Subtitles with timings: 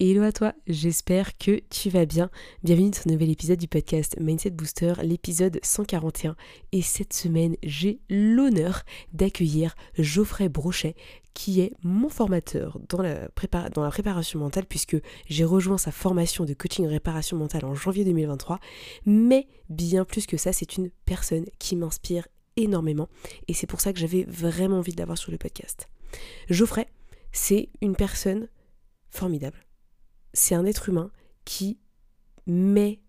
[0.00, 2.30] Hello à toi, j'espère que tu vas bien.
[2.62, 6.36] Bienvenue dans ce nouvel épisode du podcast Mindset Booster, l'épisode 141.
[6.70, 10.94] Et cette semaine, j'ai l'honneur d'accueillir Geoffrey Brochet,
[11.34, 13.28] qui est mon formateur dans la,
[13.90, 18.60] préparation mentale, puisque j'ai rejoint sa formation de coaching réparation mentale en janvier 2023.
[19.04, 23.08] Mais bien plus que ça, c'est une personne qui m'inspire énormément.
[23.48, 25.88] Et c'est pour ça que j'avais vraiment envie de l'avoir sur le podcast.
[26.50, 26.86] Geoffrey,
[27.32, 28.46] c'est une personne
[29.10, 29.67] formidable
[30.38, 31.10] c'est un être humain
[31.44, 31.78] qui
[32.46, 33.00] met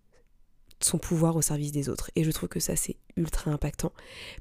[0.82, 2.10] son pouvoir au service des autres.
[2.16, 3.92] Et je trouve que ça, c'est ultra impactant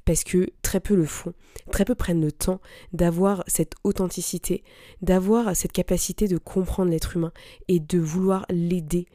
[0.05, 1.33] parce que très peu le font,
[1.71, 2.61] très peu prennent le temps
[2.93, 4.63] d'avoir cette authenticité,
[5.01, 7.33] d'avoir cette capacité de comprendre l'être humain
[7.67, 9.07] et de vouloir l'aider,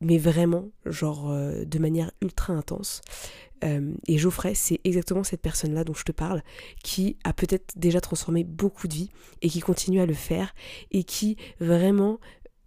[0.00, 3.02] mais vraiment, genre, euh, de manière ultra intense.
[3.64, 6.42] Euh, et Geoffrey, c'est exactement cette personne-là dont je te parle,
[6.82, 9.10] qui a peut-être déjà transformé beaucoup de vies
[9.42, 10.54] et qui continue à le faire
[10.92, 12.20] et qui vraiment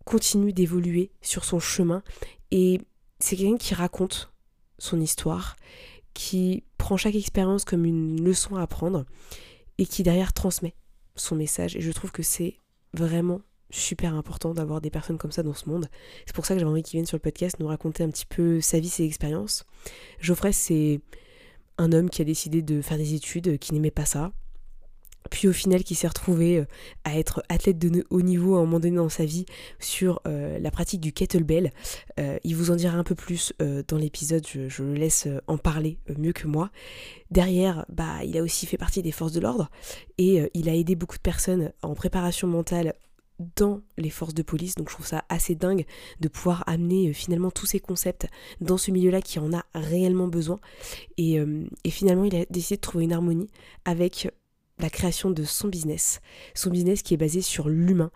[0.06, 2.04] continue d'évoluer sur son chemin
[2.52, 2.80] et
[3.20, 4.32] c'est quelqu'un qui raconte
[4.78, 5.56] son histoire,
[6.14, 9.06] qui prend chaque expérience comme une leçon à apprendre
[9.78, 10.76] et qui derrière transmet
[11.16, 12.58] son message et je trouve que c'est
[12.94, 15.90] vraiment super important d'avoir des personnes comme ça dans ce monde.
[16.26, 18.26] C'est pour ça que j'avais envie qu'il vienne sur le podcast nous raconter un petit
[18.26, 19.66] peu sa vie, ses expériences.
[20.20, 21.02] Geoffrey, c'est
[21.78, 24.32] un homme qui a décidé de faire des études, qui n'aimait pas ça,
[25.30, 26.66] puis au final qui s'est retrouvé euh,
[27.04, 29.46] à être athlète de haut niveau à un moment donné dans sa vie
[29.80, 31.72] sur euh, la pratique du kettlebell.
[32.20, 33.54] Euh, il vous en dira un peu plus
[33.88, 36.70] dans l'épisode, je, le laisse en parler mieux que moi.
[37.32, 39.70] Derrière, bah, il a aussi fait partie des forces de l'ordre
[40.18, 42.94] et il a aidé beaucoup de personnes en préparation mentale
[43.56, 45.86] dans les forces de police, donc je trouve ça assez dingue
[46.20, 48.28] de pouvoir amener finalement tous ces concepts
[48.62, 50.60] dans ce milieu-là qui en a réellement besoin.
[51.18, 51.40] Et,
[51.84, 53.50] et finalement, il a décidé de trouver une harmonie
[53.86, 54.30] avec
[54.80, 56.20] la création de son business.
[56.56, 58.12] Son business qui est basé sur l'humain,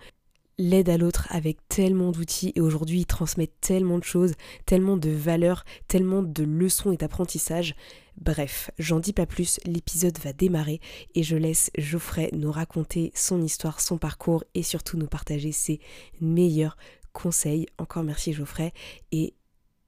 [0.57, 4.33] l'aide à l'autre avec tellement d'outils et aujourd'hui il transmet tellement de choses,
[4.65, 7.75] tellement de valeurs, tellement de leçons et d'apprentissage.
[8.19, 10.81] Bref, j'en dis pas plus, l'épisode va démarrer
[11.13, 15.79] et je laisse Geoffrey nous raconter son histoire, son parcours et surtout nous partager ses
[16.19, 16.77] meilleurs
[17.13, 17.67] conseils.
[17.77, 18.73] Encore merci Geoffrey
[19.11, 19.35] et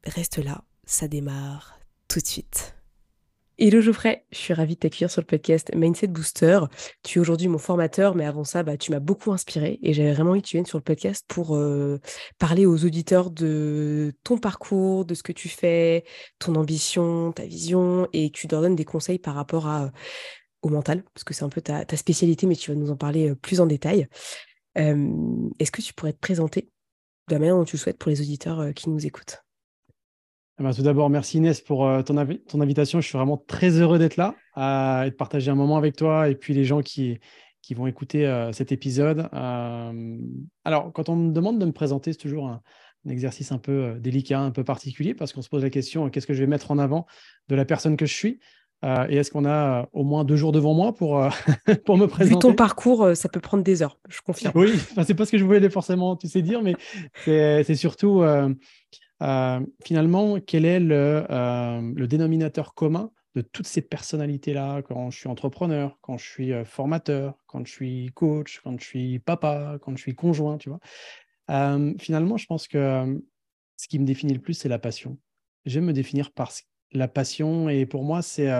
[0.06, 2.79] reste là, ça démarre tout de suite.
[3.62, 6.62] Hello Geoffrey, je suis ravie de t'accueillir sur le podcast Mindset Booster.
[7.04, 10.14] Tu es aujourd'hui mon formateur, mais avant ça, bah, tu m'as beaucoup inspiré et j'avais
[10.14, 12.00] vraiment envie que tu viennes sur le podcast pour euh,
[12.38, 16.06] parler aux auditeurs de ton parcours, de ce que tu fais,
[16.40, 19.92] ton ambition, ta vision et tu leur donnes des conseils par rapport à,
[20.62, 23.32] au mental, parce que c'est un peu ta, spécialité, mais tu vas nous en parler
[23.32, 24.08] euh, plus en détail.
[24.76, 26.70] Est-ce que tu pourrais te présenter
[27.28, 29.44] de la manière dont tu le souhaites pour les auditeurs euh, qui nous écoutent?
[30.60, 32.16] Eh ben, tout d'abord, merci Inès pour euh, ton,
[32.48, 33.00] ton, invitation.
[33.00, 36.28] Je suis vraiment très heureux d'être là euh, et de partager un moment avec toi
[36.28, 37.18] et puis les gens qui,
[37.62, 39.30] qui vont écouter euh, cet épisode.
[39.32, 42.62] alors, quand on me demande de me présenter, c'est toujours un,
[43.08, 46.34] exercice un peu délicat, un peu particulier parce qu'on se pose la question qu'est-ce que
[46.34, 47.08] je vais mettre en avant
[47.48, 48.40] de la personne que je suis?
[48.84, 51.26] Et est-ce qu'on a au moins deux jours devant moi pour,
[51.86, 54.54] pour me présenter Vu ton parcours, ça peut prendre des heures, je confirme.
[54.56, 54.74] Oui,
[55.06, 56.76] c'est pas ce que je voulais forcément, tu sais dire, mais
[57.26, 58.24] c'est surtout
[59.22, 65.28] euh, finalement, quel est euh, le, dénominateur commun de toutes ces personnalités-là quand je suis
[65.28, 69.96] entrepreneur, quand je suis euh, formateur, quand je suis coach, quand je suis papa, quand
[69.96, 70.80] je suis conjoint, tu vois?
[72.00, 73.20] finalement, je pense que
[73.76, 75.18] ce qui me définit le plus, c'est la passion.
[75.66, 76.52] J'aime me définir par
[76.92, 78.52] la passion et pour moi, c'est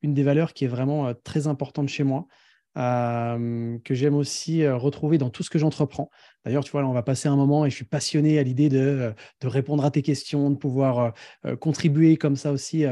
[0.00, 2.28] une des valeurs qui est vraiment très importante chez moi.
[2.76, 6.08] Que j'aime aussi retrouver dans tout ce que j'entreprends.
[6.46, 8.70] D'ailleurs, tu vois, là, on va passer un moment et je suis passionné à l'idée
[8.70, 9.12] de, euh,
[9.42, 11.12] de, répondre à tes questions, de pouvoir
[11.60, 12.84] contribuer comme ça aussi,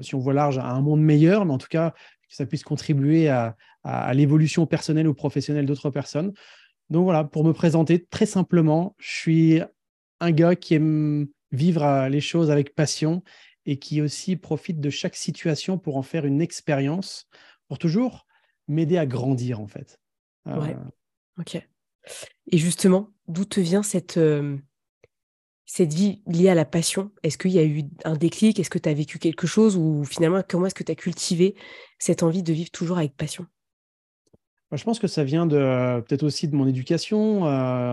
[0.00, 2.64] si on voit large, à un monde meilleur, mais en tout cas, que ça puisse
[2.64, 6.32] contribuer à, à, l'évolution personnelle ou professionnelle d'autres personnes.
[6.90, 9.60] Donc voilà, pour me présenter très simplement, je suis
[10.20, 13.22] un gars qui aime vivre les choses avec passion
[13.66, 17.26] et qui aussi profite de chaque situation pour en faire une expérience,
[17.68, 18.26] pour toujours
[18.68, 19.98] m'aider à grandir en fait.
[20.46, 20.74] Ouais.
[20.74, 21.66] Euh, ok.
[22.50, 24.56] Et justement, d'où te vient cette, euh,
[25.66, 27.10] cette vie liée à la passion?
[27.22, 28.58] Est-ce qu'il y a eu un déclic?
[28.58, 29.76] Est-ce que tu as vécu quelque chose?
[29.76, 31.54] Ou finalement, comment est-ce que tu as cultivé
[31.98, 33.46] cette envie de vivre toujours avec passion?
[34.72, 37.42] Je pense que ça vient de peut-être aussi de mon éducation.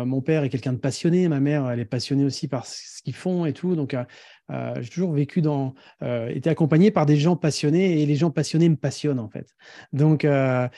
[0.05, 3.13] mon père est quelqu'un de passionné, ma mère, elle est passionnée aussi par ce qu'ils
[3.13, 3.75] font et tout.
[3.75, 3.95] Donc,
[4.49, 8.77] j'ai toujours vécu dans, été accompagné par des gens passionnés et les gens passionnés me
[8.77, 9.55] passionnent en fait.
[9.93, 10.69] Donc, et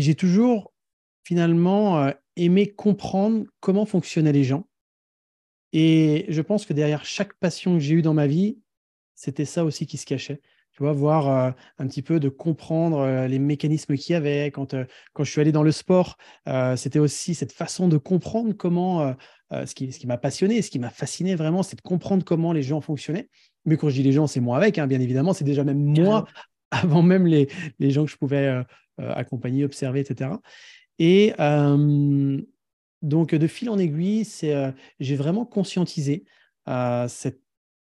[0.00, 0.72] j'ai toujours
[1.22, 4.66] finalement aimé comprendre comment fonctionnaient les gens.
[5.72, 8.58] Et je pense que derrière chaque passion que j'ai eue dans ma vie,
[9.14, 10.40] c'était ça aussi qui se cachait.
[10.72, 14.50] Tu vois, voir euh, un petit peu de comprendre euh, les mécanismes qu'il y avait.
[14.50, 16.16] Quand, euh, quand je suis allé dans le sport,
[16.76, 19.14] c'était aussi cette façon de comprendre comment,
[19.50, 22.52] ce qui, ce qui m'a passionné, ce qui m'a fasciné vraiment, c'est de comprendre comment
[22.52, 23.28] les gens fonctionnaient.
[23.64, 25.78] Mais quand je dis les gens, c'est moi avec, hein, bien évidemment, c'est déjà même
[25.78, 26.26] moi,
[26.70, 27.48] avant même les,
[27.78, 28.62] les gens que je pouvais
[28.98, 30.30] accompagner, observer, etc.
[30.98, 31.32] Et
[33.02, 34.24] donc, de fil en aiguille,
[35.00, 36.24] j'ai vraiment conscientisé
[36.66, 37.42] cette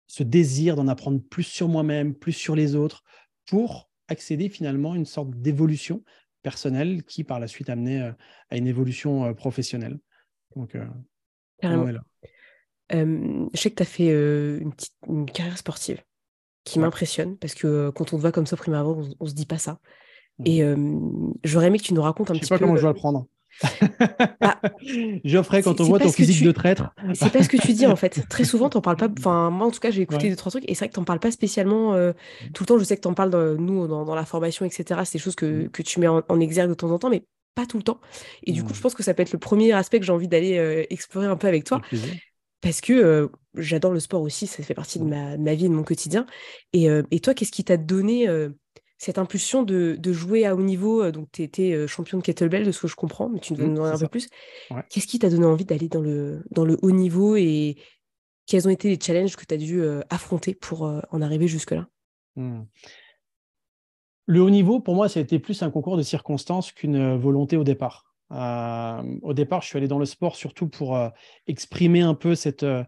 [0.07, 3.03] ce désir d'en apprendre plus sur moi-même, plus sur les autres,
[3.45, 6.03] pour accéder finalement à une sorte d'évolution
[6.43, 8.11] personnelle qui, par la suite, amenait euh,
[8.49, 9.99] à une évolution euh, professionnelle.
[10.55, 10.85] Donc, euh,
[11.63, 12.01] on est là.
[12.91, 14.95] je sais que tu as fait une, petite,
[15.33, 16.03] carrière sportive
[16.63, 19.29] qui m'impressionne parce que quand on te voit comme ça au premier abord, on, ne
[19.29, 19.79] se dit pas ça.
[20.39, 20.43] Mmh.
[20.45, 20.63] Et
[21.43, 22.45] j'aurais aimé que tu nous racontes un petit peu.
[22.45, 23.27] Je sais pas comment je dois le prendre.
[24.41, 24.59] Ah.
[25.23, 26.93] Geoffrey, quand on voit ton physique de traître.
[27.13, 28.27] C'est pas ce que tu dis en fait.
[28.29, 29.09] Très souvent, t'en parles pas.
[29.17, 31.03] Enfin, moi en tout cas, j'ai écouté deux, trois trucs et c'est vrai que t'en
[31.03, 32.51] parles pas spécialement euh, mmh.
[32.53, 32.77] tout le temps.
[32.77, 35.01] Je sais que t'en parles, dans, nous, dans, la formation, etc.
[35.05, 35.69] C'est des choses que, mmh.
[35.69, 37.23] que tu mets en, exergue de temps en temps, mais
[37.53, 37.99] pas tout le temps.
[38.43, 38.75] Et du coup, mmh.
[38.75, 41.27] je pense que ça peut être le premier aspect que j'ai envie d'aller euh, explorer
[41.27, 41.81] un peu avec toi.
[42.61, 45.69] Parce que euh, j'adore le sport aussi, ça fait partie de ma, ma vie et
[45.69, 46.25] de mon quotidien.
[46.73, 48.27] Et, et toi, qu'est-ce qui t'a donné
[49.05, 52.65] cette impulsion de, jouer à haut niveau, euh, donc tu étais euh, champion de kettlebell,
[52.65, 54.29] de ce que je comprends, mais tu nous mmh, en un peu plus.
[54.89, 57.77] Qu'est-ce qui t'a donné envie d'aller dans le, dans le haut niveau et
[58.47, 61.87] quels ont été les challenges que tu as dû euh, affronter pour en arriver jusque-là?
[62.35, 62.61] Mmh.
[64.25, 67.57] Le haut niveau, pour moi, ça a été plus un concours de circonstances qu'une volonté
[67.57, 68.11] au départ.
[68.31, 70.99] au départ, je suis allé dans le sport surtout pour
[71.45, 72.85] exprimer un peu cette, je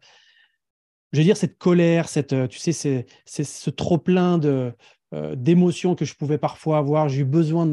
[1.13, 4.73] veux dire, cette colère, cette, tu sais, c'est ce trop-plein de,
[5.13, 7.07] euh, d'émotions que je pouvais parfois avoir.
[7.07, 7.65] J'ai eu besoin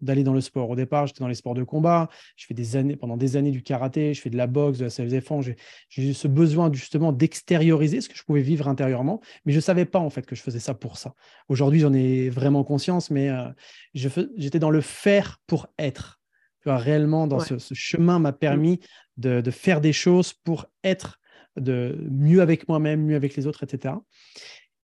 [0.00, 0.68] d'aller dans le sport.
[0.68, 2.08] Au départ, j'étais dans les sports de combat.
[2.36, 4.84] Je fais des années, pendant des années du karaté, je fais de la boxe, de
[4.84, 5.46] la self-défense.
[5.88, 9.62] J'ai eu ce besoin justement d'extérioriser ce que je pouvais vivre intérieurement, mais je ne
[9.62, 11.14] savais pas en fait que je faisais ça pour ça.
[11.48, 13.48] Aujourd'hui, j'en ai vraiment conscience, mais euh,
[13.94, 16.20] j'étais dans le faire pour être.
[16.60, 18.80] Tu vois, réellement, dans ce, chemin m'a permis
[19.16, 21.18] de, de, faire des choses pour être
[21.56, 23.94] de mieux avec moi-même, mieux avec les autres, etc.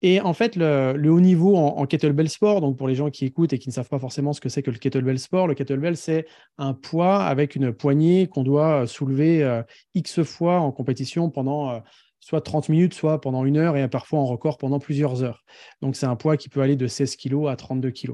[0.02, 3.52] Et en fait, le, haut niveau en, kettlebell sport, donc pour les gens qui écoutent
[3.52, 5.98] et qui ne savent pas forcément ce que c'est que le kettlebell sport, le kettlebell,
[5.98, 6.26] c'est
[6.58, 9.62] un poids avec une poignée qu'on doit soulever euh,
[9.96, 11.80] X fois en compétition pendant euh,
[12.22, 15.44] soit 30 minutes, soit pendant une heure et parfois en record pendant plusieurs heures.
[15.82, 18.14] Donc, c'est un poids qui peut aller de 16 kg à 32 kg.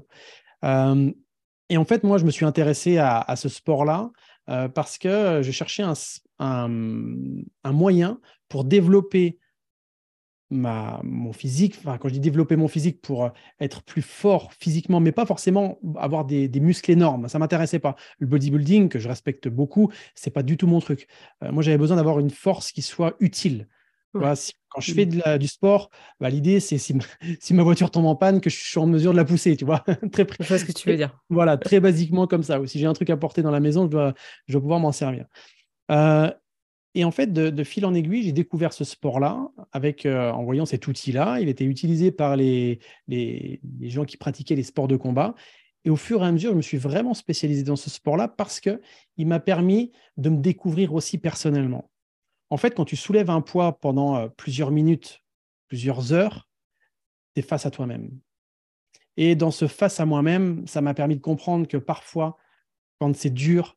[0.64, 1.12] Euh,
[1.70, 4.12] et en fait, moi, je me suis intéressé à, ce sport-là
[4.76, 5.84] parce que je cherchais
[6.38, 6.68] un
[7.66, 9.40] moyen pour développer
[10.62, 13.30] mon physique, enfin, quand je dis développer mon physique pour euh,
[13.60, 17.96] être plus fort physiquement, mais pas forcément avoir des, muscles énormes, ça m'intéressait pas.
[18.20, 21.08] Le bodybuilding, que je respecte beaucoup, c'est pas du tout mon truc.
[21.44, 23.68] Euh, moi, j'avais besoin d'avoir une force qui soit utile.
[24.14, 26.96] quand je fais de du sport, bah, l'idée, c'est si,
[27.40, 29.66] si, ma voiture tombe en panne, que je suis en mesure de la pousser, tu
[29.66, 29.84] vois.
[30.12, 31.18] très Je vois ce que tu veux dire.
[31.30, 32.60] Voilà, très basiquement comme ça.
[32.60, 34.14] Ou si j'ai un truc à porter dans la maison, je dois,
[34.48, 35.26] je dois pouvoir m'en servir.
[35.92, 36.32] Euh,
[36.96, 40.66] et en fait, de, fil en aiguille, j'ai découvert ce sport-là avec, euh, en voyant
[40.66, 41.42] cet outil-là.
[41.42, 45.36] Il était utilisé par les, les, gens qui pratiquaient les sports de combat.
[45.84, 48.62] Et au fur et à mesure, je me suis vraiment spécialisé dans ce sport-là parce
[48.62, 48.80] qu'il
[49.28, 51.92] m'a permis de me découvrir aussi personnellement.
[52.50, 55.22] En fait, quand tu soulèves un poids pendant euh, plusieurs minutes,
[55.68, 56.48] plusieurs heures,
[57.36, 58.10] tu es face à toi-même.
[59.18, 62.38] Et dans ce face à moi-même, ça m'a permis de comprendre que parfois,
[63.00, 63.76] quand c'est dur,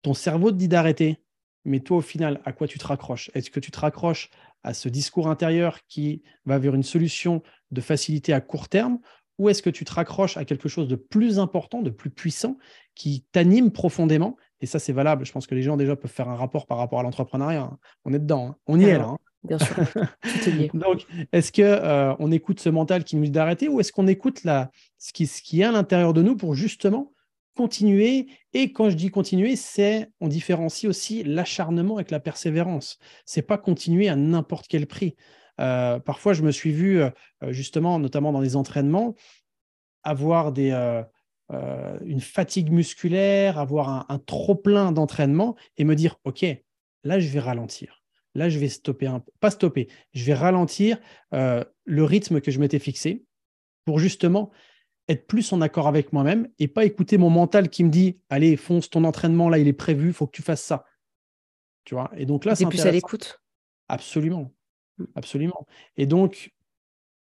[0.00, 1.20] ton cerveau te dit d'arrêter,
[1.66, 3.30] mais toi, au final, à quoi tu te raccroches?
[3.34, 4.30] Est-ce que tu te raccroches
[4.62, 7.42] à ce discours intérieur qui va vers une solution
[7.72, 8.98] de facilité à court terme?
[9.38, 12.56] Ou est-ce que tu te raccroches à quelque chose de plus important, de plus puissant,
[12.94, 14.36] qui t'anime profondément?
[14.60, 15.26] Et ça, c'est valable.
[15.26, 17.62] Je pense que les gens déjà peuvent faire un rapport par rapport à l'entrepreneuriat.
[17.62, 17.78] Hein.
[18.04, 18.56] On est dedans, hein.
[18.66, 19.08] on y est là.
[19.08, 19.18] Hein.
[19.42, 19.76] Bien sûr.
[20.74, 24.06] Donc, est-ce qu'on euh, on écoute ce mental qui nous dit d'arrêter ou est-ce qu'on
[24.06, 27.12] écoute la, ce, qui, ce qui est à l'intérieur de nous pour justement
[27.56, 28.28] continuer.
[28.52, 32.98] Et quand je dis continuer, c'est on différencie aussi l'acharnement avec la persévérance.
[33.24, 35.16] C'est pas continuer à n'importe quel prix.
[35.60, 37.10] Euh, parfois, je me suis vu euh,
[37.48, 39.14] justement, notamment dans les entraînements,
[40.04, 41.02] avoir euh,
[42.04, 46.44] une fatigue musculaire, avoir un, trop plein d'entraînement et me dire ok,
[47.02, 48.02] là je vais ralentir.
[48.34, 50.98] Là, je vais stopper un pas stopper, je vais ralentir
[51.32, 53.24] le rythme que je m'étais fixé
[53.86, 54.50] pour justement
[55.08, 58.56] être plus en accord avec moi-même et pas écouter mon mental qui me dit Allez,
[58.56, 60.84] fonce, ton entraînement, là, il est prévu, il faut que tu fasses ça.
[61.84, 62.10] Tu vois?
[62.16, 63.40] Et donc là, c'est plus à l'écoute.
[63.88, 64.52] Absolument.
[64.98, 65.04] Mmh.
[65.14, 65.66] Absolument.
[65.96, 66.52] Et donc,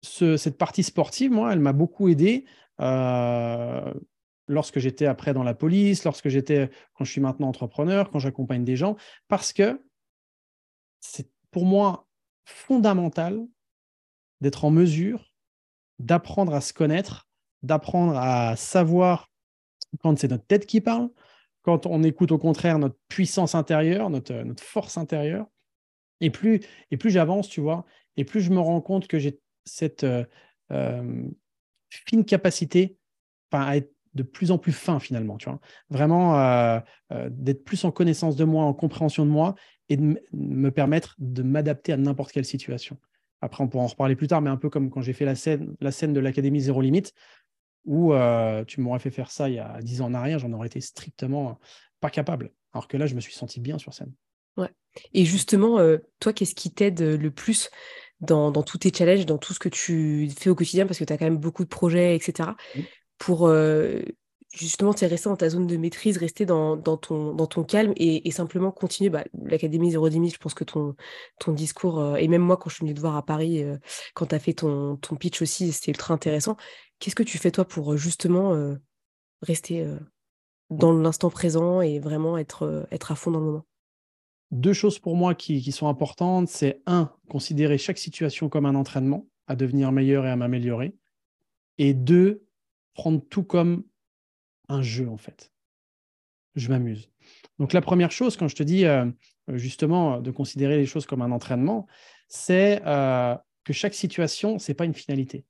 [0.02, 2.44] cette partie sportive, moi, elle m'a beaucoup aidé
[2.80, 3.92] euh,
[4.48, 8.64] lorsque j'étais après dans la police, lorsque j'étais, quand je suis maintenant entrepreneur, quand j'accompagne
[8.64, 8.96] des gens,
[9.28, 9.84] parce que
[11.00, 12.08] c'est pour moi
[12.44, 13.46] fondamental
[14.40, 15.32] d'être en mesure
[15.98, 17.28] d'apprendre à se connaître,
[17.62, 19.30] d'apprendre à savoir
[20.00, 21.10] quand c'est notre tête qui parle,
[21.62, 25.46] quand on écoute au contraire notre puissance intérieure, notre, notre force intérieure.
[26.20, 26.60] Et plus,
[26.92, 27.84] et plus j'avance, tu vois,
[28.16, 30.24] et plus je me rends compte que j'ai cette euh,
[30.70, 31.24] euh,
[31.90, 32.96] fine capacité
[33.50, 35.60] à être de plus en plus fin finalement, tu vois.
[35.90, 36.80] Vraiment euh,
[37.30, 39.54] d'être plus en connaissance de moi, en compréhension de moi
[39.88, 42.98] et de me permettre de m'adapter à n'importe quelle situation.
[43.40, 45.34] Après, on pourra en reparler plus tard, mais un peu comme quand j'ai fait la
[45.34, 47.12] scène, la scène de l'Académie Zéro Limite,
[47.84, 48.12] où
[48.66, 50.80] tu m'aurais fait faire ça il y a dix ans en arrière, j'en aurais été
[50.80, 51.58] strictement
[52.00, 52.52] pas capable.
[52.72, 54.12] Alors que là, je me suis senti bien sur scène.
[54.56, 54.70] Ouais.
[55.14, 55.78] Et justement,
[56.20, 57.70] toi, qu'est-ce qui t'aide le plus
[58.20, 61.12] dans, tous tes challenges, dans tout ce que tu fais au quotidien, parce que tu
[61.12, 62.50] as quand même beaucoup de projets, etc.,
[63.18, 63.52] pour
[64.52, 68.70] justement rester dans ta zone de maîtrise, rester dans, ton, dans ton calme et, simplement
[68.70, 69.10] continuer.
[69.10, 70.94] Bah, L'Académie 010, je pense que ton,
[71.38, 73.64] ton discours, et même moi quand je suis venue te voir à Paris,
[74.14, 76.56] quand tu as fait ton, ton pitch aussi, c'était ultra intéressant.
[77.02, 78.76] Qu'est-ce que tu fais toi pour justement
[79.40, 79.84] rester
[80.70, 83.66] dans l'instant présent et vraiment être, être à fond dans le moment?
[84.52, 89.26] Deux choses pour moi qui, sont importantes, c'est un, considérer chaque situation comme un entraînement
[89.48, 90.94] à devenir meilleur et à m'améliorer.
[91.78, 92.44] Et deux,
[92.94, 93.82] prendre tout comme
[94.68, 95.50] un jeu, en fait.
[96.54, 97.10] Je m'amuse.
[97.58, 99.10] Donc la première chose, quand je te dis euh,
[99.48, 101.88] justement de considérer les choses comme un entraînement,
[102.28, 105.44] c'est euh, que chaque situation, ce n'est pas une finalité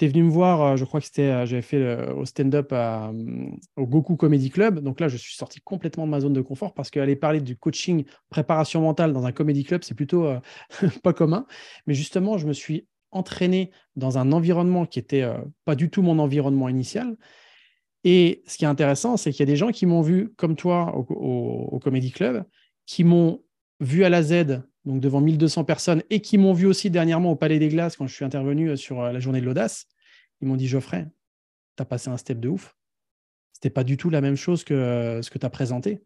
[0.00, 2.72] tu es venu me voir, euh, je crois que c'était, euh, j'avais fait au stand-up
[3.76, 4.80] au Goku Comedy Club.
[4.80, 7.54] Donc là, je suis sorti complètement de ma zone de confort parce qu'aller parler du
[7.56, 10.40] coaching, préparation mentale dans un comedy club, c'est plutôt euh,
[11.02, 11.46] pas commun.
[11.86, 15.28] Mais justement, je me suis entraîné dans un environnement qui n'était
[15.64, 17.16] pas du tout mon environnement initial.
[18.04, 20.56] Et ce qui est intéressant, c'est qu'il y a des gens qui m'ont vu, comme
[20.56, 22.44] toi, au, Comedy Club,
[22.86, 23.42] qui m'ont
[23.80, 27.36] vu à la Z, donc devant 1200 personnes, et qui m'ont vu aussi dernièrement au
[27.36, 29.86] Palais des Glaces quand je suis intervenu sur la journée de l'audace.
[30.40, 31.06] Ils m'ont dit Geoffrey,
[31.76, 32.76] tu as passé un step de ouf.
[33.52, 36.02] C'était pas du tout la même chose que euh, ce que tu as présenté.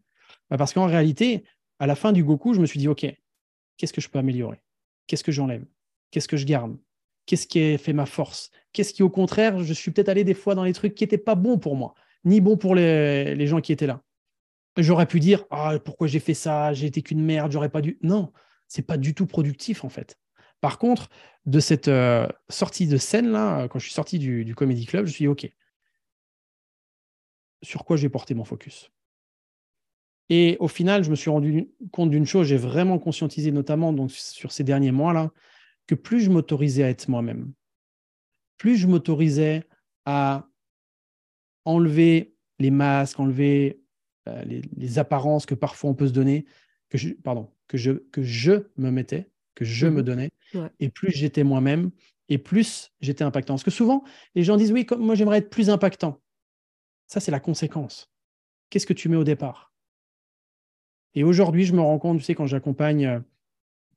[0.49, 1.45] Bah, parce qu'en réalité,
[1.79, 3.05] à la fin du Goku, je me suis dit OK,
[3.77, 4.61] qu'est-ce que je peux améliorer?
[5.07, 5.65] Qu'est-ce que j'enlève?
[6.11, 6.77] Qu'est-ce que je garde?
[7.25, 8.51] Qu'est-ce qui fait ma force?
[8.73, 11.17] Qu'est-ce qui, au contraire, je suis peut-être allé des fois dans les trucs qui n'étaient
[11.17, 14.01] pas bons pour moi, ni bons pour les, les gens qui étaient là.
[14.77, 16.73] J'aurais pu dire ah, pourquoi j'ai fait ça?
[16.73, 17.97] J'ai été qu'une merde, j'aurais pas dû.
[18.01, 18.31] Non,
[18.67, 20.17] c'est pas du tout productif en fait.
[20.61, 21.09] Par contre,
[21.45, 25.11] de cette euh, sortie de scène-là, euh, quand je suis sorti du, Comedy Club, je
[25.11, 25.51] suis dit, OK,
[27.61, 28.91] sur quoi j'ai porté mon focus?
[30.29, 34.11] Et au final, je me suis rendu compte d'une chose, j'ai vraiment conscientisé, notamment donc,
[34.11, 35.31] sur ces derniers mois-là,
[35.85, 37.53] que plus je m'autorisais à être moi-même,
[38.57, 39.63] plus je m'autorisais
[40.05, 40.47] à
[41.63, 43.81] enlever les masques, enlever
[44.27, 46.45] euh, les, apparences que parfois on peut se donner,
[46.91, 50.31] je, pardon, que je, que je me mettais, que je me mmh donnais,
[50.79, 51.91] et plus j'étais moi-même,
[52.29, 53.53] et plus j'étais impactant.
[53.53, 54.03] Parce que souvent,
[54.35, 56.21] les gens disent, oui, moi j'aimerais être plus impactant.
[57.07, 58.11] Ça, c'est la conséquence.
[58.69, 59.73] Qu'est-ce que tu mets au départ?
[61.13, 63.19] Et aujourd'hui, je me rends compte, tu sais, quand j'accompagne, euh,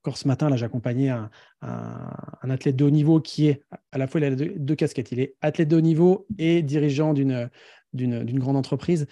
[0.02, 1.30] encore ce matin, là, j'accompagnais un,
[1.62, 5.10] un, athlète de haut niveau qui est, à la fois, il a deux, casquettes.
[5.10, 7.50] Il est athlète de haut niveau et dirigeant d'une,
[7.92, 9.08] d'une, grande entreprise.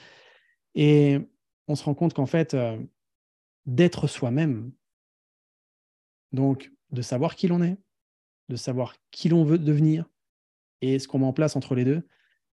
[0.74, 1.18] Et
[1.66, 2.78] on se rend compte qu'en fait, euh,
[3.66, 4.72] d'être soi-même,
[6.32, 7.78] donc, de savoir qui l'on est,
[8.48, 10.06] de savoir qui l'on veut devenir
[10.80, 12.06] et ce qu'on met en place entre les deux,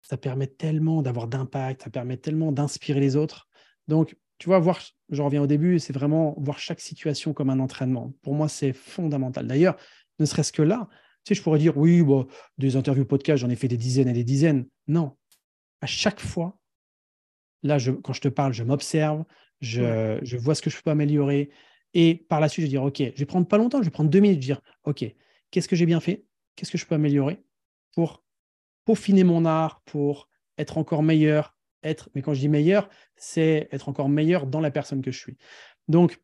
[0.03, 3.49] ça permet tellement d'avoir d'impact, ça permet tellement d'inspirer les autres.
[3.88, 7.59] Donc, tu vois, voir, je reviens au début, c'est vraiment voir chaque situation comme un
[7.59, 8.12] entraînement.
[8.23, 9.47] Pour moi, c'est fondamental.
[9.47, 9.77] D'ailleurs,
[10.19, 10.88] ne serait-ce que là,
[11.25, 12.27] tu sais, je pourrais dire, oui, bon,
[12.59, 14.67] des interviews podcast, j'en ai fait des dizaines et des dizaines.
[14.87, 15.17] Non.
[15.81, 16.58] À chaque fois,
[17.62, 19.25] là, je, quand je te parle, je m'observe,
[19.61, 21.50] je, je, vois ce que je peux améliorer,
[21.95, 23.91] et par la suite, je vais dire, OK, je vais prendre pas longtemps, je vais
[23.91, 25.05] prendre deux minutes, je vais dire, OK,
[25.50, 26.25] qu'est-ce que j'ai bien fait?
[26.55, 27.43] Qu'est-ce que je peux améliorer
[27.95, 28.23] pour
[28.85, 33.88] peaufiner mon art, pour être encore meilleur être, mais quand je dis meilleur, c'est être
[33.88, 35.37] encore meilleur dans la personne que je suis.
[35.88, 36.21] Donc,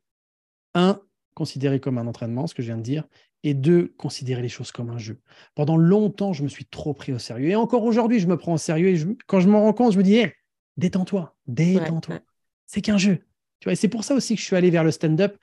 [0.75, 1.01] un,
[1.35, 3.05] considérer comme un entraînement, ce que je viens de dire,
[3.43, 5.21] et deux, considérer les choses comme un jeu.
[5.55, 7.51] Pendant longtemps, je me suis trop pris au sérieux.
[7.51, 8.89] Et encore aujourd'hui, je me prends au sérieux.
[8.89, 10.33] Et quand je m'en rends compte, je me dis, hé,
[10.77, 12.21] détends-toi, détends-toi.
[12.67, 13.25] C'est qu'un jeu
[13.71, 15.37] et c'est pour ça aussi que je suis allé vers le stand-up.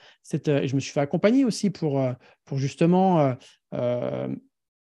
[0.48, 2.14] Euh, je me suis fait accompagner aussi pour, euh,
[2.46, 3.36] pour justement.
[3.74, 4.36] Euh,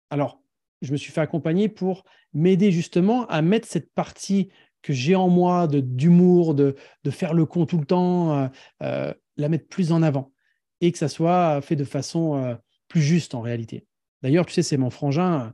[0.10, 0.42] alors,
[0.82, 2.04] je me suis fait accompagner pour
[2.34, 4.50] m'aider justement à mettre cette partie
[4.82, 9.68] que j'ai en moi d'humour, de, de, faire le con tout le temps, la mettre
[9.68, 10.32] plus en avant
[10.80, 13.86] et que ça soit fait de façon plus juste en réalité.
[14.24, 15.54] D'ailleurs, tu sais, c'est mon frangin,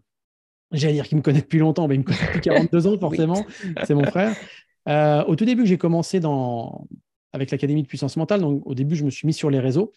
[0.72, 3.44] j'allais dire qu'il me connaît depuis longtemps, mais il me connaît depuis 42 ans forcément,
[3.84, 4.36] c'est mon frère.
[4.88, 6.88] Euh, au tout début que j'ai commencé dans...
[7.34, 9.92] avec l'Académie de puissance mentale, donc au début, je me suis mis sur les réseaux.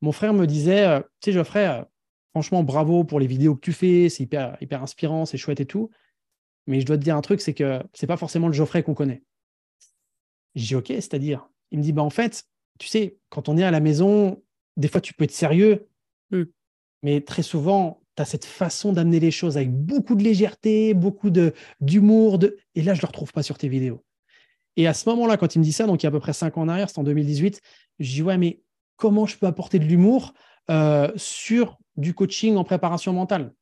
[0.00, 1.82] Mon frère me disait, euh, tu sais, Geoffrey, euh,
[2.30, 5.66] franchement, bravo pour les vidéos que tu fais, c'est hyper, hyper inspirant, c'est chouette et
[5.66, 5.90] tout.
[6.66, 8.94] Mais je dois te dire un truc, c'est que c'est pas forcément le Geoffrey qu'on
[8.94, 9.22] connaît.
[10.54, 12.44] J'ai dit, OK, c'est-à-dire Il me dit, bah, en fait,
[12.78, 14.42] tu sais, quand on est à la maison,
[14.76, 15.88] des fois, tu peux être sérieux,
[16.30, 16.44] hmm.
[17.02, 21.30] mais très souvent, tu as cette façon d'amener les choses avec beaucoup de légèreté, beaucoup
[21.80, 22.38] d'humour.
[22.38, 24.02] De, et là, je ne le retrouve pas sur tes vidéos.
[24.76, 26.20] Et à ce moment-là, quand il me dit ça, donc il y a à peu
[26.20, 27.60] près cinq ans en arrière, c'est en 2018,
[27.98, 28.62] je dis Ouais, mais
[28.96, 30.34] comment je peux apporter de l'humour
[30.70, 33.52] euh, sur du coaching en préparation mentale?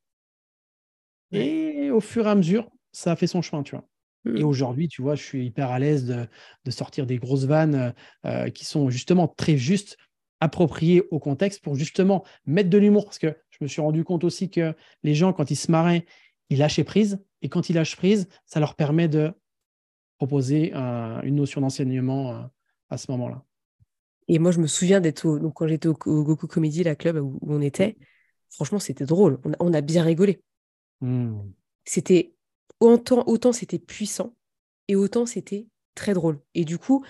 [1.33, 3.85] Et au fur et à mesure, ça a fait son chemin, tu vois.
[4.25, 4.37] Mmh.
[4.37, 7.95] Et aujourd'hui, tu vois, je suis hyper à l'aise de, sortir des grosses vannes
[8.27, 9.97] euh, qui sont justement très justes,
[10.41, 13.05] appropriées au contexte pour justement mettre de l'humour.
[13.05, 16.07] Parce que je me suis rendu compte aussi que les gens, quand ils se marraient,
[16.49, 17.23] ils lâchaient prise.
[17.43, 19.33] Et quand ils lâchent prise, ça leur permet de
[20.21, 22.43] proposer une notion d'enseignement euh,
[22.91, 23.43] à ce moment-là.
[24.29, 27.39] Et moi, je me souviens d'être donc quand j'étais au, Goku Comedy, la club où,
[27.41, 27.97] on était.
[28.51, 29.41] Franchement, c'était drôle.
[29.61, 30.43] On a, bien rigolé.
[31.01, 31.39] Hmm.
[31.87, 32.35] C'était
[32.81, 34.37] autant, autant c'était puissant
[34.89, 36.39] et autant c'était très drôle.
[36.55, 37.03] Et du coup,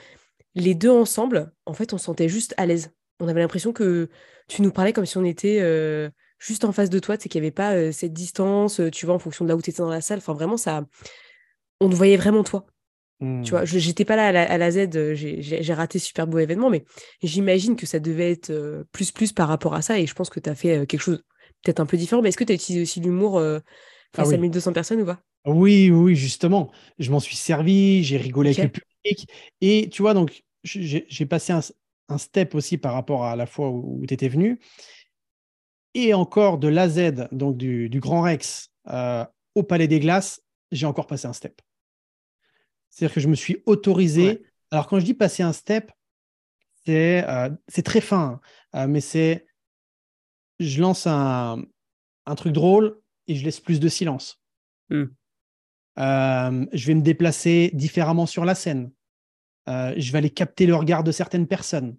[0.55, 2.93] les deux ensemble, en fait, on se sentait juste à l'aise.
[3.19, 4.09] On avait l'impression que
[4.47, 7.41] tu nous parlais comme si on était euh, juste en face de toi, c'est qu'il
[7.41, 9.83] n'y avait pas euh, cette distance, tu vois, en fonction de là où tu étais
[9.83, 10.19] dans la salle.
[10.19, 10.87] Enfin, vraiment, ça,
[11.81, 12.67] on te voyait vraiment toi.
[13.21, 13.67] Tu vois, mmh.
[13.67, 16.85] j'étais pas là à la, Z, euh, j'ai raté super beau événement, mais
[17.23, 20.31] j'imagine que ça devait être euh, plus plus par rapport à ça, et je pense
[20.31, 21.23] que tu as fait euh, quelque chose
[21.63, 22.23] peut-être un peu différent.
[22.23, 23.35] Mais est-ce que tu as utilisé aussi l'humour
[24.15, 25.21] face ah à 1200 personnes ou pas?
[25.45, 26.71] Oui, oui, justement.
[26.99, 29.29] Je m'en suis servi, j'ai rigolé avec le public.
[29.61, 34.03] Et tu vois, donc, j'ai passé un, step aussi par rapport à la fois où,
[34.09, 34.59] tu étais venu.
[35.93, 38.71] Et encore de l'AZ, donc du, du Grand Rex,
[39.55, 40.41] au Palais des Glaces,
[40.73, 41.61] j'ai encore passé un step.
[42.91, 44.43] C'est-à-dire que je me suis autorisé.
[44.71, 45.91] Alors, quand je dis passer un step,
[46.87, 47.51] c'est euh,
[47.85, 48.41] très fin,
[48.75, 48.81] hein.
[48.81, 49.47] euh, mais c'est
[50.59, 51.65] je lance un,
[52.37, 54.41] truc drôle et je laisse plus de silence.
[54.91, 55.07] Hmm.
[55.99, 58.93] Euh, je vais me déplacer différemment sur la scène.
[59.67, 61.97] je vais aller capter le regard de certaines personnes.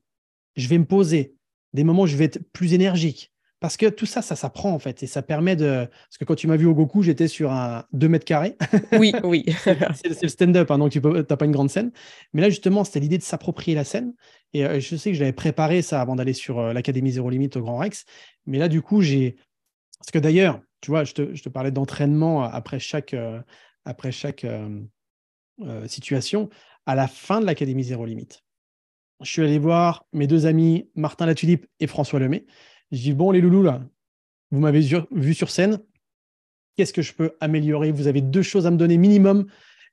[0.56, 1.36] Je vais me poser.
[1.74, 3.31] Des moments où je vais être plus énergique.
[3.62, 5.04] Parce que tout ça, ça s'apprend en fait.
[5.04, 5.86] Et ça permet de.
[5.86, 8.58] Parce que quand tu m'as vu au Goku, j'étais sur un 2 mètres carrés.
[9.00, 9.46] Oui, oui.
[9.94, 11.92] c'est le stand-up, hein, donc tu n'as pas une grande scène.
[12.34, 14.16] Mais là, justement, c'était l'idée de s'approprier la scène.
[14.54, 17.30] Et euh, je sais que je l'avais préparé ça avant d'aller sur euh, l'Académie Zéro
[17.30, 18.06] Limite au Grand Rex.
[18.48, 19.36] Mais là, du coup, j'ai.
[20.00, 23.40] Parce que d'ailleurs, tu vois, je te, parlais d'entraînement après chaque, euh,
[23.86, 24.44] après chaque
[25.86, 26.50] situation.
[26.88, 28.42] À la fin de l'Académie Zéro Limite,
[29.22, 32.48] je suis allé voir mes deux amis, Martin Latulipe et François Lemay.
[32.92, 33.82] Je dis, bon, les loulous, là,
[34.52, 35.80] vous m'avez vu sur scène.
[36.76, 37.92] Qu'est-ce que je peux améliorer?
[37.92, 39.46] Vous avez deux choses à me donner minimum.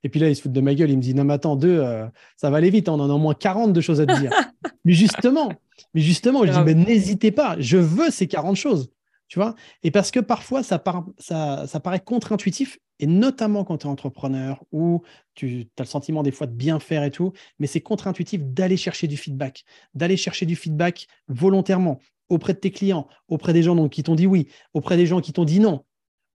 [0.03, 0.89] Et puis là, il se fout de ma gueule.
[0.89, 2.05] Il me dit, non, mais attends, deux, euh,
[2.37, 2.89] ça va aller vite.
[2.89, 4.31] Hein, on en a au moins 40 de choses à te dire.
[4.85, 5.51] mais justement,
[5.93, 7.55] mais justement, je dis, mais n'hésitez pas.
[7.59, 8.91] Je veux ces 40 choses.
[9.27, 9.55] Tu vois?
[9.83, 10.81] Et parce que parfois, ça,
[11.19, 15.03] ça, ça paraît contre-intuitif, et notamment quand tu es entrepreneur ou
[15.35, 18.75] tu as le sentiment des fois de bien faire et tout, mais c'est contre-intuitif d'aller
[18.75, 23.75] chercher du feedback, d'aller chercher du feedback volontairement auprès de tes clients, auprès des gens
[23.75, 25.83] donc, qui t'ont dit oui, auprès des gens qui t'ont dit non,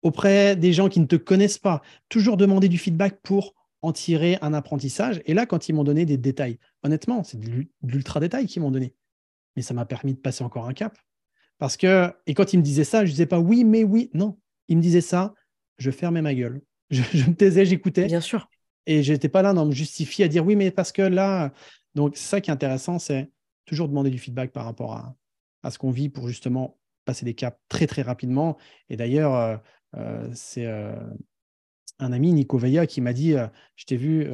[0.01, 1.81] auprès des gens qui ne te connaissent pas.
[2.09, 5.21] Toujours demander du feedback pour en tirer un apprentissage.
[5.25, 8.71] Et là, quand ils m'ont donné des détails, honnêtement, c'est de l'ultra détail qu'ils m'ont
[8.71, 8.93] donné.
[9.55, 10.97] Mais ça m'a permis de passer encore un cap.
[11.57, 14.09] Parce que, et quand ils me disaient ça, je ne disais pas oui, mais oui,
[14.13, 14.37] non.
[14.67, 15.33] Ils me disaient ça,
[15.77, 16.61] je fermais ma gueule.
[16.91, 18.05] Je, me taisais, j'écoutais.
[18.05, 18.47] Bien sûr.
[18.85, 21.51] Et je n'étais pas là dans me justifier à dire oui, mais parce que là.
[21.95, 23.31] Donc, ça qui est intéressant, c'est
[23.65, 25.15] toujours demander du feedback par rapport à,
[25.63, 28.57] à ce qu'on vit pour justement passer des caps très très rapidement.
[28.89, 29.57] Et d'ailleurs, euh,
[29.95, 30.95] euh, c'est euh,
[31.99, 33.35] un ami, Nico Veilla, qui m'a dit
[33.75, 34.27] Je t'ai vu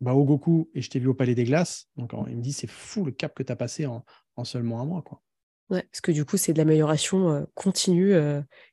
[0.00, 1.88] bah, au Goku et je t'ai vu au Palais des Glaces.
[1.96, 4.04] Donc il me dit C'est fou le cap que tu as passé en,
[4.44, 5.02] seulement un mois.
[5.02, 5.22] Quoi.
[5.70, 8.12] Ouais, parce que du coup, c'est de l'amélioration continue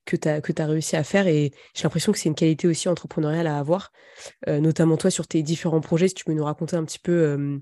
[0.05, 1.27] que tu as, réussi à faire.
[1.27, 3.91] Et j'ai l'impression que c'est une qualité aussi entrepreneuriale à avoir,
[4.47, 6.07] notamment toi sur tes différents projets.
[6.07, 7.61] Si tu peux nous raconter un petit peu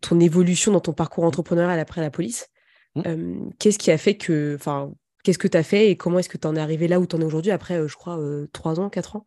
[0.00, 2.48] ton évolution dans ton parcours entrepreneurial après la police.
[2.96, 3.50] Mmh.
[3.58, 4.54] qu'est-ce qui a fait que.
[4.56, 7.00] Enfin, qu'est-ce que tu as fait et comment est-ce que tu en es arrivé là
[7.00, 8.18] où tu en es aujourd'hui après, je crois,
[8.52, 9.26] trois ans, quatre ans?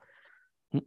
[0.74, 0.80] Mmh.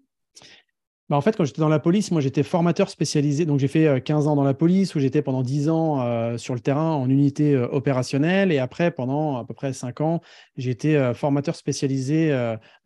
[1.12, 3.44] Bah, en fait, quand j'étais dans la police, moi j'étais formateur spécialisé.
[3.44, 6.38] Donc j'ai fait 15 euh, ans dans la police où j'étais pendant 10 ans euh,
[6.38, 8.50] sur le terrain en unité euh, opérationnelle.
[8.50, 10.22] Et après, pendant à peu près 5 ans,
[10.56, 12.30] j'ai été formateur spécialisé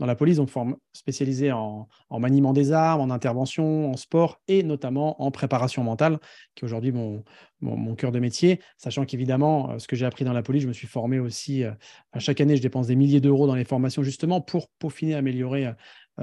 [0.01, 0.51] dans la police, donc
[0.93, 6.19] spécialisé en, maniement des armes, en intervention, en sport et notamment en préparation mentale,
[6.57, 7.23] qui est aujourd'hui mon,
[7.61, 8.61] mon, cœur de métier.
[8.77, 11.63] Sachant qu'évidemment, ce que j'ai appris dans la police, je me suis formé aussi.
[11.63, 15.73] à chaque année, je dépense des milliers d'euros dans les formations justement pour peaufiner, améliorer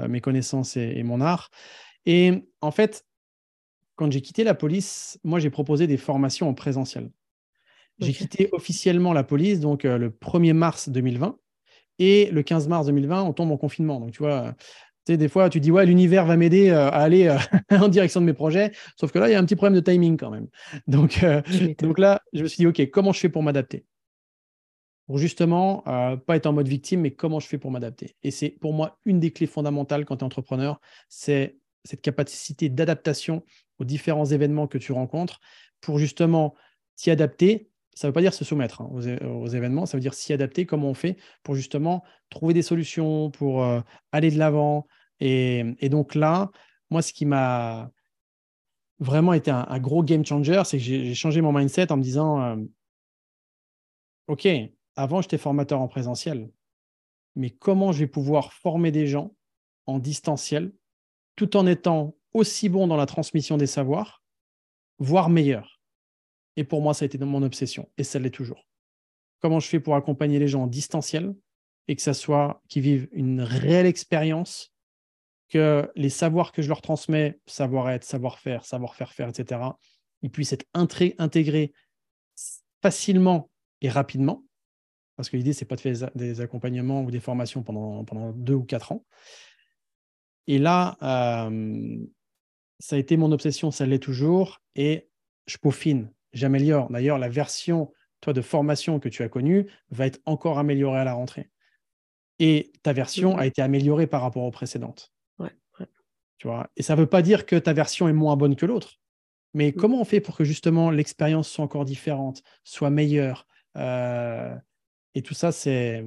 [0.08, 1.50] mes connaissances et mon art.
[2.06, 3.06] Et en fait,
[3.96, 7.10] quand j'ai quitté la police, moi, j'ai proposé des formations en présentiel.
[8.00, 11.38] J'ai quitté officiellement la police donc euh, le 1er mars 2020
[12.00, 14.00] et le 15 mars 2020, on tombe en confinement.
[14.00, 14.52] Donc, tu vois,
[15.06, 17.38] tu sais, des fois, tu dis, ouais, l'univers va m'aider euh, à aller euh,
[17.70, 18.72] en direction de mes projets.
[18.98, 20.48] Sauf que là, il y a un petit problème de timing quand même.
[20.88, 21.24] Donc,
[21.78, 23.84] donc là, je me suis dit, OK, comment je fais pour m'adapter?
[25.06, 25.82] Pour justement,
[26.26, 28.16] pas être en mode victime, mais comment je fais pour m'adapter?
[28.22, 32.68] Et c'est pour moi une des clés fondamentales quand tu es entrepreneur, c'est cette capacité
[32.68, 33.44] d'adaptation
[33.78, 35.40] aux différents événements que tu rencontres
[35.80, 36.54] pour justement
[36.96, 37.70] t'y adapter.
[37.94, 40.66] Ça ne veut pas dire se soumettre hein, aux, événements, ça veut dire s'y adapter,
[40.66, 44.86] comment on fait pour justement trouver des solutions, pour euh, aller de l'avant.
[45.20, 46.50] Et, donc là,
[46.90, 47.90] moi, ce qui m'a
[48.98, 52.42] vraiment été un, gros game changer, c'est que j'ai changé mon mindset en me disant,
[52.42, 52.56] euh,
[54.26, 54.48] OK,
[54.96, 56.50] avant, j'étais formateur en présentiel,
[57.36, 59.34] mais comment je vais pouvoir former des gens
[59.86, 60.72] en distanciel
[61.36, 64.22] tout en étant aussi bon dans la transmission des savoirs,
[64.98, 65.80] voire meilleur.
[66.56, 68.66] Et pour moi, ça a été mon obsession, et ça l'est toujours.
[69.40, 71.34] Comment je fais pour accompagner les gens en distanciel
[71.88, 74.72] et que ça soit qu'ils vivent une réelle expérience,
[75.48, 79.60] que les savoirs que je leur transmets, savoir-être, savoir-faire, savoir-faire faire, etc.,
[80.22, 81.72] ils puissent être intégrés
[82.80, 83.50] facilement
[83.82, 84.44] et rapidement,
[85.16, 88.54] parce que l'idée, c'est pas de faire des accompagnements ou des formations pendant, pendant deux
[88.54, 89.04] ou quatre ans,
[90.46, 90.96] et là,
[92.78, 95.08] ça a été mon obsession, ça l'est toujours, et
[95.46, 96.90] je peaufine, j'améliore.
[96.90, 97.90] D'ailleurs, la version
[98.24, 101.50] toi, de formation que tu as connue va être encore améliorée à la rentrée.
[102.38, 105.12] Et ta version a été améliorée par rapport aux précédentes.
[106.38, 108.66] Tu vois et ça ne veut pas dire que ta version est moins bonne que
[108.66, 108.98] l'autre.
[109.52, 109.74] Mais mmh.
[109.74, 114.54] comment on fait pour que justement l'expérience soit encore différente, soit meilleure euh,
[115.14, 116.04] Et tout ça, c'est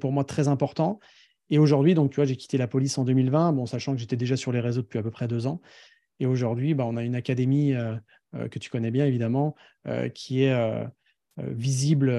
[0.00, 1.00] pour moi très important.
[1.50, 4.16] Et aujourd'hui, donc, tu vois, j'ai quitté la police en 2020, bon, sachant que j'étais
[4.16, 5.60] déjà sur les réseaux depuis à peu près deux ans.
[6.18, 7.94] Et aujourd'hui, bah, on a une académie euh,
[8.34, 9.54] euh, que tu connais bien, évidemment,
[9.86, 10.86] euh, qui est
[11.38, 12.10] visible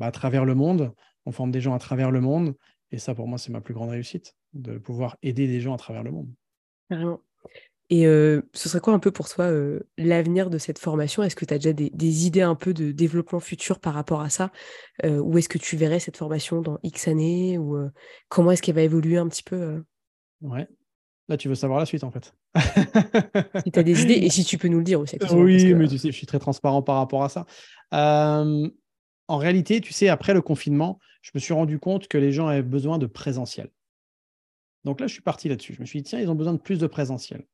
[0.00, 0.94] à travers le monde.
[1.26, 2.54] On forme des gens à travers le monde.
[2.90, 5.76] Et ça, pour moi, c'est ma plus grande réussite, de pouvoir aider des gens à
[5.76, 6.32] travers le monde.
[7.88, 9.50] Et ce serait quoi un peu pour toi
[9.96, 11.22] l'avenir de cette formation?
[11.22, 14.28] Est-ce que tu as déjà des, idées un peu de développement futur par rapport à
[14.28, 14.50] ça?
[15.04, 17.58] Où est-ce que tu verrais cette formation dans X années?
[17.58, 17.88] Ou
[18.28, 19.84] comment est-ce qu'elle va évoluer un petit peu
[20.40, 20.66] Ouais.
[21.28, 22.34] Là, tu veux savoir la suite en fait.
[23.64, 25.18] si tu as des idées, et si tu peux nous le dire aussi.
[25.32, 27.46] Oui, mais tu sais, je suis très transparent par rapport à ça.
[27.92, 32.46] en réalité, tu sais, après le confinement, je me suis rendu compte que les gens
[32.46, 33.70] avaient besoin de présentiel.
[34.84, 35.74] Donc là, je suis parti là-dessus.
[35.74, 37.44] Je me suis dit, tiens, ils ont besoin de plus de présentiel.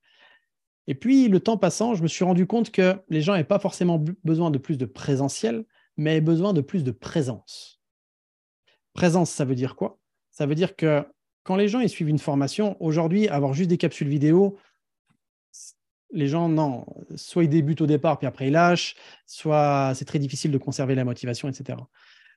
[0.87, 3.59] Et puis, le temps passant, je me suis rendu compte que les gens n'avaient pas
[3.59, 5.65] forcément besoin de plus de présentiel,
[5.97, 7.81] mais besoin de plus de présence.
[8.93, 9.99] Présence, ça veut dire quoi?
[10.31, 11.07] Ça veut dire que
[11.45, 14.59] quand les gens ils suivent une formation, aujourd'hui, avoir juste des capsules vidéo,
[16.13, 20.19] les gens, non, soit ils débutent au départ, puis après ils lâchent, soit c'est très
[20.19, 21.79] difficile de conserver la motivation, etc.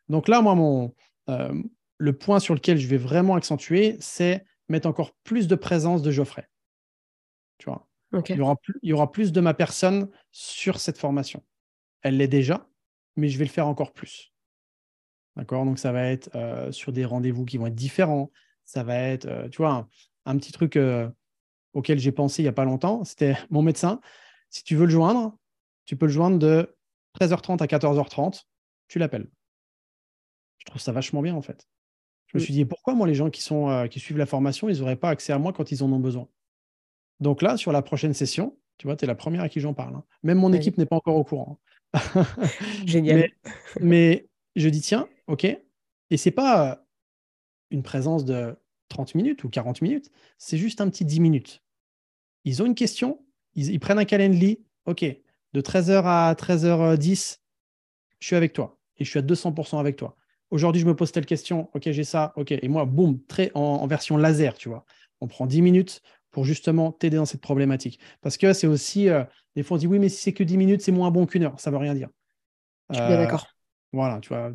[0.08, 0.94] Donc là, moi, mon,
[1.30, 1.54] euh,
[1.98, 6.12] le point sur lequel je vais vraiment accentuer, c'est mettre encore plus de présence de
[6.12, 6.48] Geoffrey.
[7.58, 7.88] Tu vois?
[8.30, 8.38] Il,
[8.84, 11.44] y aura plus, de ma personne sur cette formation.
[12.02, 12.68] Elle l'est déjà,
[13.16, 14.34] mais je vais le faire encore plus.
[15.36, 15.66] D'accord?
[15.66, 18.32] Donc, ça va être euh, sur des rendez-vous qui vont être différents.
[18.64, 19.88] Ça va être, euh, tu vois,
[20.26, 21.10] un, petit truc euh,
[21.74, 23.04] auquel j'ai pensé il n'y a pas longtemps.
[23.04, 24.00] C'était mon médecin.
[24.50, 25.38] Si tu veux le joindre,
[25.86, 26.76] tu peux le joindre de
[27.20, 28.44] 13h30 à 14h30.
[28.88, 29.28] Tu l'appelles.
[30.58, 31.68] Je trouve ça vachement bien, en fait.
[32.28, 34.80] Je me suis dit, pourquoi moi, les gens qui, sont, qui suivent la formation, ils
[34.80, 36.28] n'auraient pas accès à moi quand ils en ont besoin?
[37.20, 39.74] Donc là, sur la prochaine session, tu vois, tu es la première à qui j'en
[39.74, 39.96] parle.
[39.96, 40.04] Hein.
[40.24, 41.60] Même mon équipe n'est pas encore au courant.
[42.86, 43.30] Génial.
[43.82, 45.46] Mais, je dis, tiens, OK.
[45.46, 46.86] Et c'est pas
[47.72, 48.56] une présence de
[48.90, 51.64] 30 minutes ou 40 minutes, c'est juste un petit 10 minutes.
[52.44, 53.26] Ils ont une question,
[53.56, 57.40] ils, prennent un calendrier, OK, de 13h à 13h10,
[58.20, 60.16] je suis avec toi et je suis à 200% avec toi.
[60.52, 62.52] Aujourd'hui, je me pose telle question, OK, j'ai ça, OK.
[62.52, 64.86] Et moi, boum, très en version laser, tu vois.
[65.22, 66.02] On prend 10 minutes,
[66.36, 67.98] pour justement t'aider dans cette problématique.
[68.20, 69.24] Parce que c'est aussi, euh,
[69.56, 71.44] des fois on dit oui, mais si c'est que 10 minutes, c'est moins bon qu'une
[71.44, 71.58] heure.
[71.62, 72.10] Ça veut rien dire.
[72.90, 73.48] Je suis bien euh, d'accord.
[73.94, 74.52] Voilà, tu vois,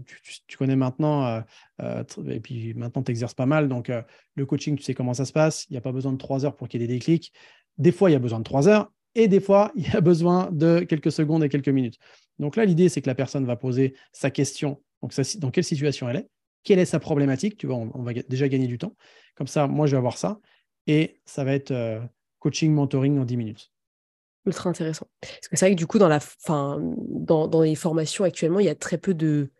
[0.46, 1.42] tu, connais maintenant,
[1.80, 3.90] euh, et puis maintenant tu exerces pas mal, donc
[4.34, 6.44] le coaching, tu sais comment ça se passe, il n'y a pas besoin de trois
[6.44, 7.32] heures pour qu'il y ait des déclics.
[7.78, 10.02] Des fois, il y a besoin de trois heures, et des fois, il y a
[10.02, 11.96] besoin de quelques secondes et quelques minutes.
[12.38, 16.10] Donc là, l'idée, c'est que la personne va poser sa question, donc dans quelle situation
[16.10, 16.28] elle est,
[16.62, 18.94] quelle est sa problématique, tu vois, on, va déjà gagner du temps.
[19.34, 20.38] Comme ça, moi, je vais avoir ça,
[20.86, 22.00] et ça va être
[22.38, 23.72] coaching, mentoring en 10 minutes
[24.46, 25.06] ultra intéressant.
[25.20, 28.66] Parce que c'est vrai que du coup, dans, la, dans, dans, les formations actuellement, il
[28.66, 29.50] y a très peu de,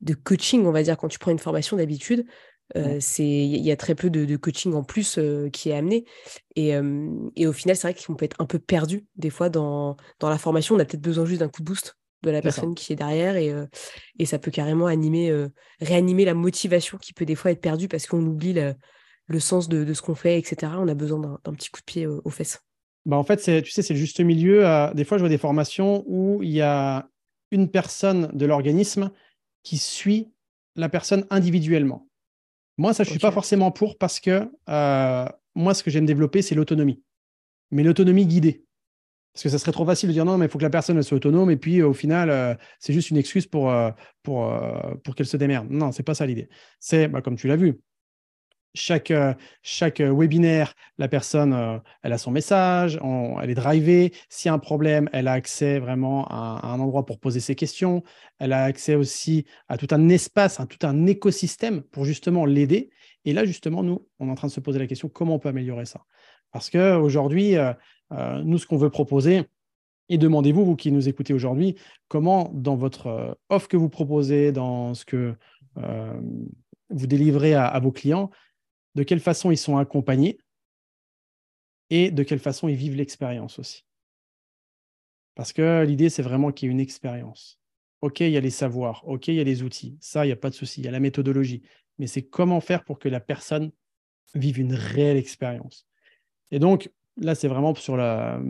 [0.00, 2.26] de coaching, on va dire, quand tu prends une formation d'habitude.
[2.74, 6.04] Euh, il y a très peu de, coaching en plus euh, qui est amené
[6.56, 9.48] et, euh, et au final c'est vrai qu'on peut être un peu perdu des fois
[9.48, 12.42] dans, dans la formation on a peut-être besoin juste d'un coup de boost de la
[12.42, 13.54] personne qui est derrière et,
[14.18, 15.32] et ça peut carrément animer
[15.80, 18.54] réanimer la motivation qui peut des fois être perdue parce qu'on oublie
[19.26, 21.84] le sens de, de ce qu'on fait etc on a besoin d'un petit coup de
[21.84, 22.60] pied aux fesses
[23.06, 24.64] bah en fait, tu sais, c'est le juste milieu.
[24.94, 27.08] des fois, je vois des formations où il y a
[27.52, 29.12] une personne de l'organisme
[29.62, 30.28] qui suit
[30.74, 32.08] la personne individuellement.
[32.78, 36.04] Moi, ça, je ne suis pas forcément pour parce que euh, moi, ce que j'aime
[36.04, 37.02] développer, c'est l'autonomie.
[37.70, 38.64] Mais l'autonomie guidée.
[39.32, 41.00] Parce que ça serait trop facile de dire non, mais il faut que la personne
[41.02, 43.90] soit autonome et puis au final, euh, c'est juste une excuse pour, euh,
[44.22, 44.52] pour,
[45.04, 45.68] pour qu'elle se démerde.
[45.70, 46.48] Non, c'est pas ça l'idée.
[46.80, 47.78] C'est, bah, comme tu l'as vu,
[48.76, 53.00] chaque, euh, chaque euh, webinaire, la personne, euh, elle a son message,
[53.42, 54.12] elle est drivée.
[54.28, 57.54] S'il y a un problème, elle a accès vraiment à, un endroit pour poser ses
[57.54, 58.02] questions.
[58.38, 62.90] Elle a accès aussi à tout un espace, à tout un écosystème pour justement l'aider.
[63.24, 65.38] Et là, justement, nous, on est en train de se poser la question comment on
[65.38, 66.04] peut améliorer ça?
[66.52, 67.56] Parce qu'aujourd'hui,
[68.44, 69.42] nous, ce qu'on veut proposer,
[70.08, 71.74] et demandez-vous, vous qui nous écoutez aujourd'hui,
[72.08, 75.34] comment dans votre offre que vous proposez, dans ce que
[75.74, 78.30] vous délivrez à vos clients,
[78.96, 80.38] de quelle façon ils sont accompagnés
[81.90, 83.84] et de quelle façon ils vivent l'expérience aussi.
[85.34, 87.60] Parce que l'idée, c'est vraiment qu'il y ait une expérience.
[88.00, 90.32] OK, il y a les savoirs, OK, il y a les outils, ça, il n'y
[90.32, 91.62] a pas de souci, il y a la méthodologie,
[91.98, 93.70] mais c'est comment faire pour que la personne
[94.34, 95.86] vive une réelle expérience.
[96.50, 98.40] Et donc, là, c'est vraiment sur la,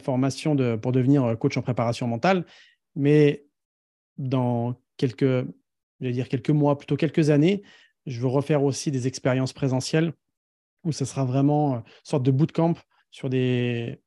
[0.00, 2.44] formation pour devenir coach en préparation mentale,
[2.94, 3.44] mais
[4.16, 5.46] dans quelques,
[6.00, 7.62] dire quelques mois, plutôt quelques années,
[8.06, 10.12] je veux refaire aussi des expériences présentielles
[10.84, 12.74] où ce sera vraiment euh, une sorte de bootcamp
[13.10, 14.00] sur des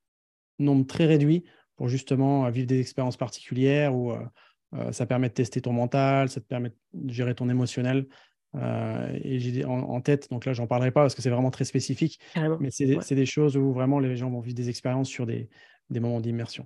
[0.60, 1.44] nombres très réduits
[1.76, 6.30] pour justement euh, vivre des expériences particulières où euh, ça permet de tester ton mental,
[6.30, 8.06] ça te permet de gérer ton émotionnel.
[8.56, 12.20] et j'ai en, tête, donc là, j'en parlerai pas parce que c'est vraiment très spécifique,
[12.60, 15.50] mais c'est des choses où vraiment les gens vont vivre des expériences sur des,
[15.90, 16.66] moments d'immersion.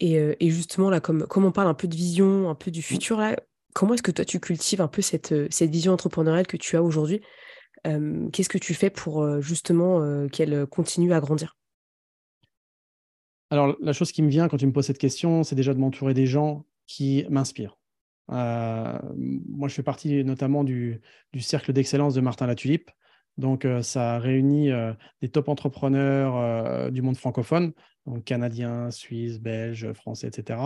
[0.00, 2.82] Et, justement, là, comme, comme on parle un peu de vision, un peu du mmh.
[2.82, 3.36] futur, là,
[3.78, 6.82] comment est-ce que toi tu cultives un peu cette, euh, vision entrepreneuriale que tu as
[6.82, 7.22] aujourd'hui?
[7.84, 11.56] Qu'est-ce que tu fais pour justement qu'elle continue à grandir?
[13.50, 15.78] Alors, la chose qui me vient quand tu me poses cette question, c'est déjà de
[15.78, 17.78] m'entourer des gens qui m'inspirent.
[18.28, 21.00] moi, je fais partie notamment du,
[21.32, 22.90] du cercle d'excellence de Martin Latulippe.
[23.38, 24.70] Donc, ça réunit
[25.22, 27.72] des top entrepreneurs du monde francophone,
[28.06, 30.58] donc canadiens, suisses, belges, français, etc.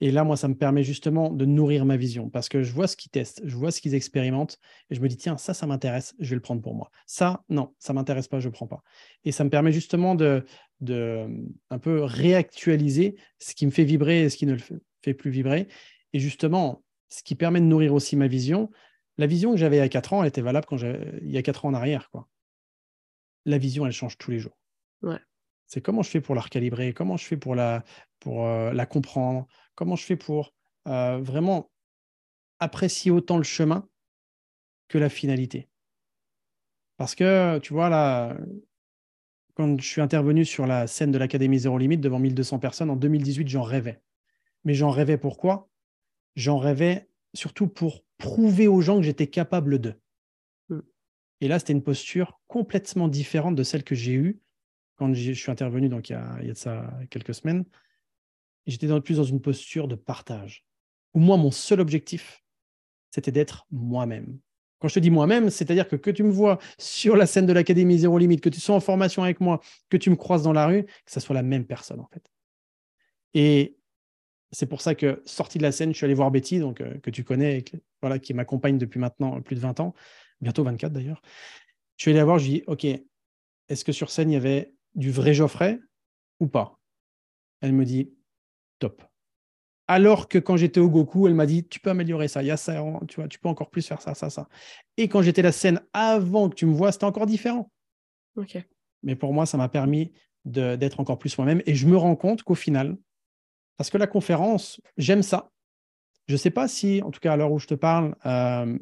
[0.00, 2.86] Et là, moi, ça me permet justement de nourrir ma vision parce que je vois
[2.86, 4.58] ce qu'ils testent, je vois ce qu'ils expérimentent
[4.90, 6.90] et je me dis, tiens, ça, ça m'intéresse, je vais le prendre pour moi.
[7.06, 8.82] Ça, non, ça m'intéresse pas, je ne prends pas.
[9.24, 10.44] Et ça me permet justement de,
[11.70, 14.60] un peu réactualiser ce qui me fait vibrer et ce qui ne le
[15.02, 15.68] fait plus vibrer.
[16.12, 18.70] Et justement, ce qui permet de nourrir aussi ma vision,
[19.16, 21.38] la vision que j'avais il y a 4 ans, elle était valable quand il y
[21.38, 22.10] a 4 ans en arrière.
[23.46, 24.58] La vision, elle change tous les jours.
[25.02, 25.20] Ouais.
[25.66, 27.84] C'est comment je fais pour la recalibrer, comment je fais pour la,
[28.20, 30.54] pour, euh, la comprendre, Comment je fais pour
[30.88, 31.70] euh, vraiment
[32.58, 33.86] apprécier autant le chemin
[34.88, 35.68] que la finalité?
[36.96, 38.38] Parce que, tu vois, là,
[39.54, 42.96] quand je suis intervenu sur la scène de l'Académie Zéro Limite devant 1200 personnes en
[42.96, 44.00] 2018, j'en rêvais.
[44.64, 45.68] Mais j'en rêvais pourquoi?
[46.36, 50.00] J'en rêvais surtout pour prouver aux gens que j'étais capable d'eux.
[50.70, 50.80] Mmh.
[51.42, 54.40] Et là, c'était une posture complètement différente de celle que j'ai eue
[54.96, 57.64] quand je suis intervenu donc il y a, de ça quelques semaines
[58.66, 60.64] j'étais dans, plus dans une posture de partage.
[61.14, 62.42] Où moi, mon seul objectif,
[63.10, 64.38] c'était d'être moi-même.
[64.78, 67.52] Quand je te dis moi-même, c'est-à-dire que que tu me vois sur la scène de
[67.52, 70.52] l'Académie Zéro Limite, que tu sois en formation avec moi, que tu me croises dans
[70.52, 72.30] la rue, que ça soit la même personne en fait.
[73.32, 73.78] Et
[74.52, 76.98] c'est pour ça que sorti de la scène, je suis allé voir Betty, donc euh,
[76.98, 77.64] que tu connais,
[78.02, 79.94] voilà, qui m'accompagne depuis maintenant plus de 20 ans,
[80.42, 81.22] bientôt 24 d'ailleurs.
[81.96, 84.34] Je suis allé la voir, je lui ai dit, OK, est-ce que sur scène, il
[84.34, 85.78] y avait du vrai Geoffrey
[86.40, 86.78] ou pas?
[87.60, 88.12] Elle me dit,
[88.78, 89.02] top.
[89.88, 92.50] Alors que quand j'étais au Goku, elle m'a dit Tu peux améliorer ça, il y
[92.50, 94.48] a ça, tu vois, tu peux encore plus faire ça, ça, ça.
[94.96, 97.70] Et quand j'étais la scène avant que tu me vois, c'était encore différent.
[98.36, 98.58] Ok.
[99.04, 100.12] Mais pour moi, ça m'a permis
[100.44, 101.62] d'être encore plus moi-même.
[101.66, 102.96] Et je me rends compte qu'au final,
[103.76, 105.52] parce que la conférence, j'aime ça,
[106.28, 108.76] Je ne sais pas si, en tout cas à l'heure où je te parle, euh,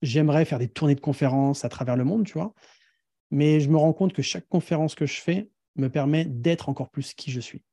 [0.00, 2.54] j'aimerais faire des tournées de conférences à travers le monde, tu vois.
[3.32, 6.90] Mais je me rends compte que chaque conférence que je fais me permet d'être encore
[6.90, 7.64] plus qui je suis.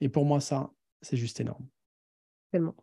[0.00, 0.70] Et pour moi, ça,
[1.00, 1.66] c'est juste énorme.
[2.52, 2.76] Tellement.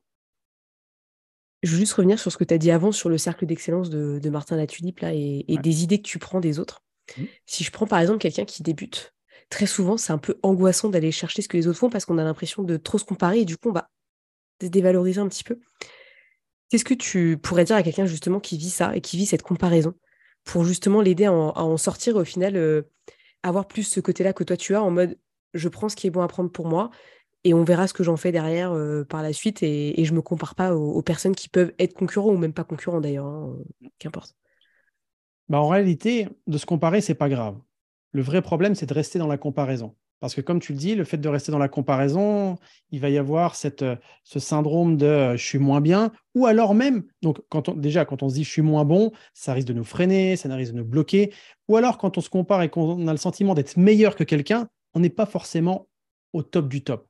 [1.61, 3.91] Je veux juste revenir sur ce que tu as dit avant sur le cercle d'excellence
[3.91, 6.83] de, Martin Latulipe là, et, des idées que tu prends des autres.
[7.17, 7.23] Mmh.
[7.45, 9.13] Si je prends par exemple quelqu'un qui débute,
[9.51, 12.17] très souvent, c'est un peu angoissant d'aller chercher ce que les autres font parce qu'on
[12.17, 13.91] a l'impression de trop se comparer et du coup, on va
[14.59, 15.59] se dévaloriser un petit peu.
[16.69, 19.43] Qu'est-ce que tu pourrais dire à quelqu'un justement qui vit ça et qui vit cette
[19.43, 19.93] comparaison?
[20.43, 22.84] Pour justement l'aider à, en sortir au final, euh,
[23.43, 25.17] avoir plus ce côté-là que toi tu as en mode
[25.54, 26.91] je prends ce qui est bon à prendre pour moi
[27.43, 30.21] et on verra ce que j'en fais derrière euh, par la suite et, je me
[30.21, 33.56] compare pas aux, personnes qui peuvent être concurrents ou même pas concurrents d'ailleurs, hein,
[33.97, 34.36] qu'importe.
[35.49, 37.60] Bah en réalité, de se comparer, c'est pas grave.
[38.12, 39.95] Le vrai problème, c'est de rester dans la comparaison.
[40.21, 42.57] Parce que comme tu le dis, le fait de rester dans la comparaison,
[42.91, 46.45] il va y avoir cette, euh, ce syndrome de euh, je suis moins bien, ou
[46.45, 49.53] alors même, donc quand on, déjà quand on se dit je suis moins bon, ça
[49.53, 51.34] risque de nous freiner, ça risque de nous bloquer,
[51.67, 54.67] ou alors quand on se compare et qu'on a le sentiment d'être meilleur que quelqu'un,
[54.93, 55.88] on n'est pas forcément
[56.34, 57.07] au top du top.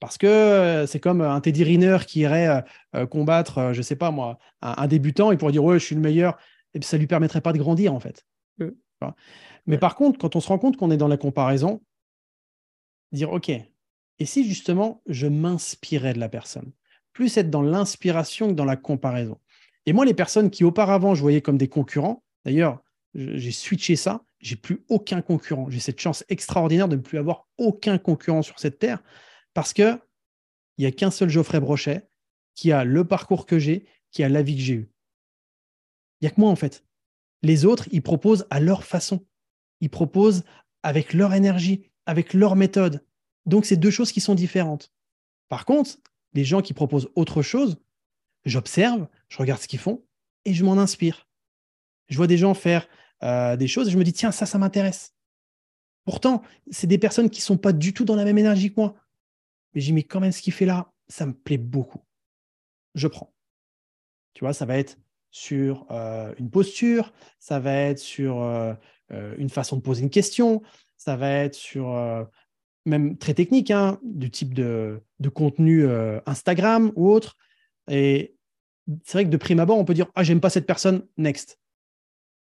[0.00, 2.64] Parce que euh, c'est comme un Teddy Riner qui irait
[3.10, 6.00] combattre, je ne sais pas moi, un, débutant, il pourrait dire ouais, je suis le
[6.00, 6.38] meilleur,
[6.72, 8.24] et ça ne lui permettrait pas de grandir en fait.
[8.56, 8.68] Mm.
[9.66, 11.82] Mais par contre, quand on se rend compte qu'on est dans la comparaison,
[13.12, 16.72] dire OK, et si justement je m'inspirais de la personne?
[17.12, 19.38] Plus être dans l'inspiration que dans la comparaison.
[19.86, 22.82] Et moi, les personnes qui auparavant je voyais comme des concurrents, d'ailleurs,
[23.14, 25.68] j'ai switché ça, j'ai plus aucun concurrent.
[25.70, 29.02] J'ai cette chance extraordinaire de ne plus avoir aucun concurrent sur cette terre
[29.54, 29.98] parce que
[30.76, 32.08] il n'y a qu'un seul Geoffrey Brochet
[32.54, 34.90] qui a le parcours que j'ai, qui a la vie que j'ai eue.
[36.20, 36.84] Il n'y a que moi en fait.
[37.42, 39.26] Les autres, ils proposent à leur façon.
[39.80, 40.44] Ils proposent
[40.82, 43.04] avec leur énergie, avec leur méthode.
[43.44, 44.90] Donc, c'est deux choses qui sont différentes.
[45.50, 45.98] Par contre,
[46.32, 47.76] les gens qui proposent autre chose,
[48.46, 50.02] j'observe, je regarde ce qu'ils font
[50.46, 51.28] et je m'en inspire.
[52.08, 52.88] Je vois des gens faire
[53.22, 55.14] euh, des choses et je me dis, tiens, ça, ça m'intéresse.
[56.06, 58.80] Pourtant, c'est des personnes qui ne sont pas du tout dans la même énergie que
[58.80, 58.94] moi.
[59.74, 62.00] Mais j'y mets quand même ce qu'il fait là, ça me plaît beaucoup.
[62.94, 63.34] Je prends.
[64.32, 64.96] Tu vois, ça va être
[65.30, 68.74] sur euh, une posture, ça va être sur euh,
[69.36, 70.62] une façon de poser une question,
[70.98, 72.24] ça va être sur euh,
[72.84, 75.00] même très technique, hein, du type de,
[75.32, 77.36] contenu euh, Instagram ou autre.
[77.88, 78.36] Et
[79.04, 81.58] c'est vrai que de prime abord, on peut dire Ah, j'aime pas cette personne, next.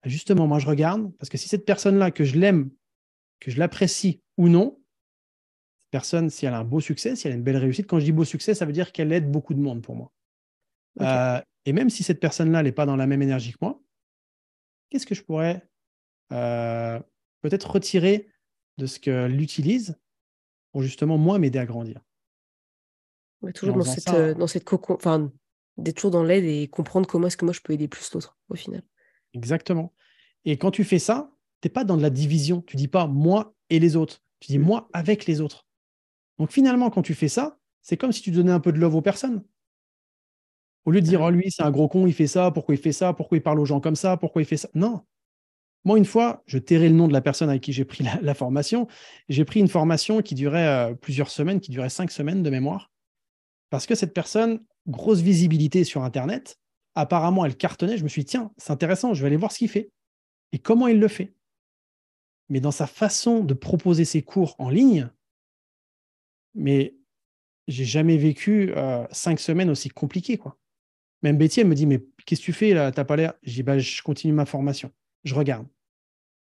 [0.04, 2.72] Justement, moi, je regarde, parce que si cette personne-là, que je l'aime,
[3.40, 4.80] que je l'apprécie ou non,
[5.80, 8.00] cette personne, si elle a un beau succès, si elle a une belle réussite, quand
[8.00, 10.12] je dis beau succès, ça veut dire qu'elle aide beaucoup de monde pour moi.
[11.00, 13.80] Euh, et même si cette personne-là n'est pas dans la même énergie que moi,
[14.90, 15.66] qu'est-ce que je pourrais
[16.30, 18.31] peut-être retirer
[18.82, 19.96] de ce qu'elle utilise
[20.72, 22.02] pour justement moi m'aider à grandir.
[23.54, 25.32] toujours dans cette, euh, dans cette coco, enfin,
[25.78, 28.38] d'être toujours dans l'aide et comprendre comment est-ce que moi je peux aider plus l'autre
[28.50, 28.82] au final.
[29.34, 29.94] Exactement.
[30.46, 32.62] Et quand tu fais ça, tu n'es pas dans de la division.
[32.62, 34.24] Tu dis pas moi et les autres.
[34.40, 34.64] Tu dis mmh.
[34.64, 35.68] moi avec les autres.
[36.40, 38.96] Donc finalement, quand tu fais ça, c'est comme si tu donnais un peu de love
[38.96, 39.44] aux personnes.
[40.86, 42.82] Au lieu de dire, oh lui, c'est un gros con, il fait ça, pourquoi il
[42.82, 44.68] fait ça, pourquoi il parle aux gens comme ça, pourquoi il fait ça.
[44.74, 45.06] Non,
[45.84, 48.34] moi, une fois, je tairai le nom de la personne avec qui j'ai pris la,
[48.34, 48.88] formation.
[49.30, 52.92] J'ai pris une formation qui durait euh, plusieurs semaines, qui durait cinq semaines de mémoire,
[53.70, 56.60] parce que cette personne, grosse visibilité sur Internet,
[56.96, 57.98] apparemment, elle cartonnait.
[57.98, 59.92] Je me suis dit, tiens, c'est intéressant, je vais aller voir ce qu'il fait
[60.52, 61.34] et comment il le fait?
[62.50, 65.10] Mais dans sa façon de proposer ses cours en ligne,
[66.54, 66.96] mais
[67.68, 70.40] j'ai jamais vécu euh, cinq semaines aussi compliquées.
[71.22, 72.92] Même Betty, elle me dit, mais qu'est-ce que tu fais là?
[72.92, 73.34] T'as pas l'air?
[73.44, 74.92] Je dis, bah, je continue ma formation
[75.24, 75.68] je regarde.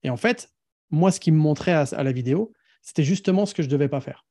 [0.02, 0.52] Et en fait,
[0.90, 2.52] moi, ce qui me montrait à, la vidéo,
[2.83, 4.26] c'était justement ce que je ne devais pas faire.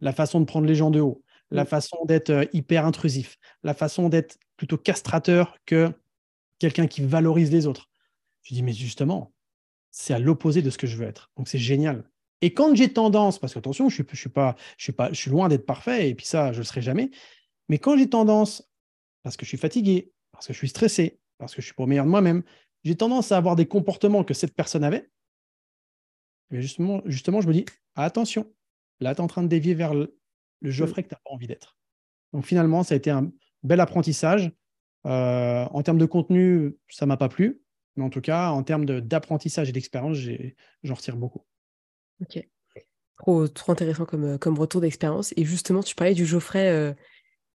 [0.00, 3.74] La façon de prendre les gens de haut, la façon d'être euh, hyper intrusif, la
[3.74, 5.92] façon d'être plutôt castrateur que
[6.58, 7.88] quelqu'un qui valorise les autres.
[8.42, 9.32] Je dis, mais justement,
[9.90, 11.30] c'est à l'opposé de ce que je veux être.
[11.36, 12.04] Donc c'est génial.
[12.40, 15.12] Et quand j'ai tendance, parce que attention, je suis, je suis pas, je suis pas,
[15.12, 17.10] je suis loin d'être parfait, et puis ça, je ne le serai jamais.
[17.68, 18.68] Mais quand j'ai tendance,
[19.22, 21.84] parce que je suis fatigué, parce que je suis stressé, parce que je suis pas
[21.84, 22.42] au meilleur de moi-même,
[22.84, 25.10] j'ai tendance à avoir des comportements que cette personne avait.
[26.50, 27.64] Mais justement, justement je me dis,
[27.94, 28.52] attention,
[29.00, 30.18] là, tu es en train de dévier vers le,
[30.62, 31.76] Geoffrey que tu n'as pas envie d'être.
[32.32, 33.32] Donc finalement, ça a été un
[33.64, 34.52] bel apprentissage.
[35.06, 37.60] Euh, en termes de contenu, ça ne m'a pas plu.
[37.96, 40.16] Mais en tout cas, en termes d'apprentissage et d'expérience,
[40.82, 41.44] j'en retire beaucoup.
[42.20, 42.46] Ok.
[43.16, 45.32] Trop, intéressant comme, euh, comme retour d'expérience.
[45.36, 46.92] Et justement, tu parlais du Geoffrey euh,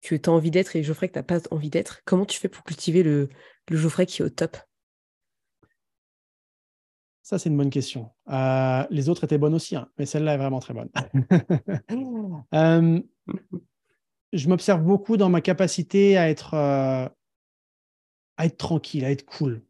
[0.03, 2.03] que tu as envie d'être et Geoffrey que tu n'as pas envie d'être.
[2.05, 3.28] Comment tu fais pour cultiver le,
[3.70, 4.57] le Geoffrey qui est au top?
[7.25, 8.11] Ça, c'est une bonne question.
[8.31, 10.91] Euh, les autres étaient bonnes aussi, hein, mais celle-là est vraiment très bonne.
[12.55, 13.01] Euh,
[14.33, 17.11] je m'observe beaucoup dans ma capacité à être, à
[18.39, 19.62] être tranquille, à être cool.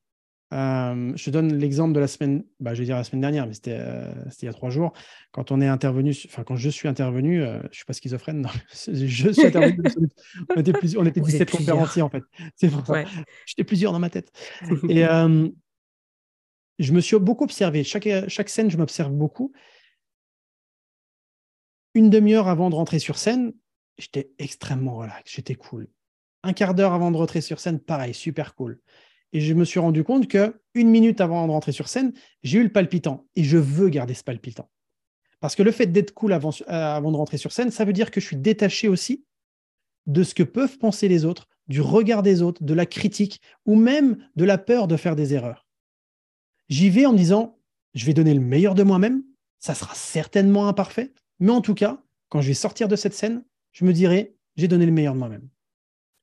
[0.55, 3.47] Euh, je te donne l'exemple de la semaine, bah, je vais dire la semaine dernière,
[3.47, 4.93] mais c'était euh, il y a trois jours.
[5.33, 8.41] Quand on est intervenu, enfin quand je suis intervenu, euh, je ne suis pas schizophrène,
[8.41, 8.51] non,
[8.87, 9.83] je suis intervenu.
[10.55, 12.23] on était, plus, on était 17 conférenciers en fait.
[12.55, 13.05] C'est pour ça.
[13.47, 14.31] J'étais plusieurs dans ma tête.
[14.89, 15.05] Et
[16.79, 17.85] je me suis beaucoup observé.
[17.85, 19.53] Chaque, scène, je m'observe beaucoup.
[21.95, 23.53] Une demi-heure avant de rentrer sur scène,
[23.99, 25.89] j'étais extrêmement relax, j'étais cool.
[26.43, 28.81] Un quart d'heure avant de rentrer sur scène, pareil, super cool.
[29.33, 32.13] Et je me suis rendu compte que une minute avant de rentrer sur scène,
[32.43, 33.27] j'ai eu le palpitant.
[33.37, 34.69] Et je veux garder ce palpitant.
[35.41, 37.93] Parce que le fait d'être cool avant, euh, avant de rentrer sur scène, ça veut
[37.93, 39.25] dire que je suis détaché aussi
[40.07, 43.75] de ce que peuvent penser les autres, du regard des autres, de la critique ou
[43.75, 45.64] même de la peur de faire des erreurs.
[46.69, 47.59] J'y vais en me disant,
[47.95, 49.23] je vais donner le meilleur de moi-même,
[49.59, 53.45] ça sera certainement imparfait, mais en tout cas, quand je vais sortir de cette scène,
[53.73, 55.49] je me dirai, j'ai donné le meilleur de moi-même.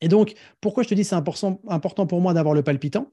[0.02, 3.12] Et donc, pourquoi je te dis c'est important, pour moi d'avoir le palpitant?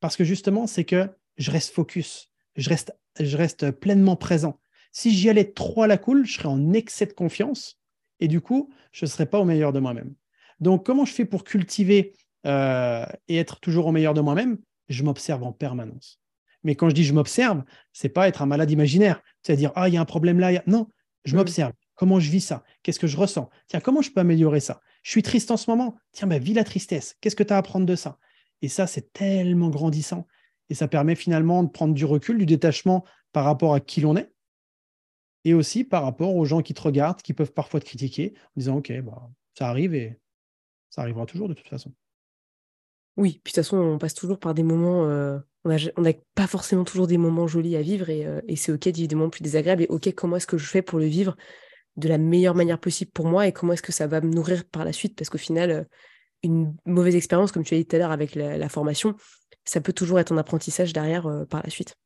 [0.00, 4.60] Parce que justement, c'est que je reste focus, je reste, je reste pleinement présent.
[4.92, 7.80] Si j'y allais trop à la cool, je serais en excès de confiance
[8.20, 10.14] et du coup, je ne serais pas au meilleur de moi-même.
[10.60, 12.14] Donc, comment je fais pour cultiver
[12.46, 14.58] euh, et être toujours au meilleur de moi-même?
[14.88, 16.20] Je m'observe en permanence.
[16.68, 17.64] Mais quand je dis je m'observe,
[17.94, 20.86] c'est pas être un malade imaginaire, c'est-à-dire ah il y a un problème là, non,
[21.24, 21.72] je m'observe.
[21.94, 22.62] Comment je vis ça?
[22.82, 23.48] Qu'est-ce que je ressens?
[23.68, 24.82] Tiens, comment je peux améliorer ça?
[25.02, 25.96] Je suis triste en ce moment.
[26.12, 27.16] Tiens, bah, vis la tristesse.
[27.22, 28.18] Qu'est-ce que tu as à apprendre de ça?
[28.60, 30.26] Et ça, c'est tellement grandissant.
[30.68, 33.02] Et ça permet finalement de prendre du recul, du détachement
[33.32, 34.30] par rapport à qui l'on est.
[35.46, 38.58] Et aussi par rapport aux gens qui te regardent, qui peuvent parfois te critiquer, en
[38.58, 40.20] disant Ok, bah, ça arrive et
[40.90, 41.94] ça arrivera toujours de toute façon.
[43.16, 45.06] Oui, puis de toute façon, on passe toujours par des moments.
[45.06, 48.72] Euh, on n'a pas forcément toujours des moments jolis à vivre et, euh, et c'est
[48.72, 49.82] OK des moments plus désagréables.
[49.82, 51.36] Et OK, comment est-ce que je fais pour le vivre
[51.96, 54.64] de la meilleure manière possible pour moi et comment est-ce que ça va me nourrir
[54.64, 55.16] par la suite?
[55.16, 55.84] Parce qu'au final euh,
[56.44, 59.16] une mauvaise expérience comme tu as dit tout à l'heure avec la, formation
[59.64, 61.96] ça peut toujours être un apprentissage derrière euh, par la suite.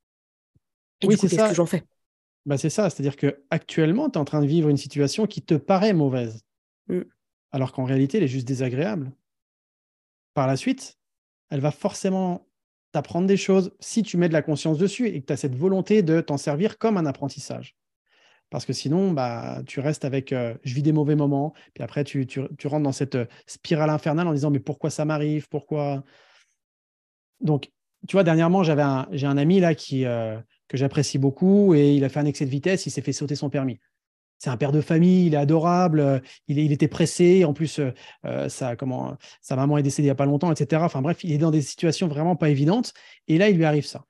[1.02, 1.84] Et oui, c'est qu'est-ce que j'en fais?
[2.46, 2.90] Bah c'est ça.
[2.90, 6.40] C'est-à-dire que actuellement tu es en train de vivre une situation qui te paraît mauvaise.
[6.88, 7.02] Mmh.
[7.52, 9.12] alors qu'en réalité elle est juste désagréable.
[10.34, 10.96] Par la suite
[11.50, 12.48] elle va forcément
[12.92, 15.56] t'apprendre des choses si tu mets de la conscience dessus et que tu as cette
[15.56, 17.76] volonté de t'en servir comme un apprentissage.
[18.50, 22.04] Parce que sinon, bah, tu restes avec euh, je vis des mauvais moments, puis après,
[22.04, 22.26] tu,
[22.64, 25.48] rentres dans cette euh, spirale infernale en disant mais pourquoi ça m'arrive?
[25.48, 26.04] Pourquoi?
[27.40, 27.70] Donc,
[28.06, 28.72] tu vois, dernièrement, j'ai
[29.26, 30.38] un ami là qui, euh,
[30.68, 33.36] que j'apprécie beaucoup et il a fait un excès de vitesse, il s'est fait sauter
[33.36, 33.78] son permis.
[34.42, 37.80] C'est un père de famille, il est adorable, il, il était pressé, en plus,
[38.48, 40.82] ça, comment, sa maman est décédée il n'y a pas longtemps, etc.
[40.84, 42.92] Enfin bref, il est dans des situations vraiment pas évidentes.
[43.28, 44.04] Et là, il lui arrive ça.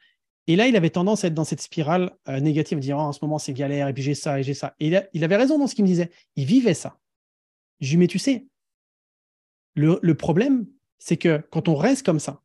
[0.47, 3.13] Et là, il avait tendance à être dans cette spirale euh, négative, dire oh, en
[3.13, 4.75] ce moment c'est galère, et puis j'ai ça, et j'ai ça.
[4.81, 6.11] Et il, avait raison dans ce qu'il me disait.
[6.37, 6.99] Il vivait ça.
[7.81, 8.47] Je lui dis mais tu sais,
[9.75, 10.67] le, problème,
[10.99, 12.43] c'est que quand on reste comme ça,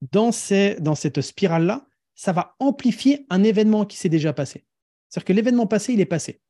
[0.00, 4.64] dans cette spirale-là, ça va amplifier un événement qui s'est déjà passé.
[5.08, 6.40] C'est-à-dire que l'événement passé, il est passé.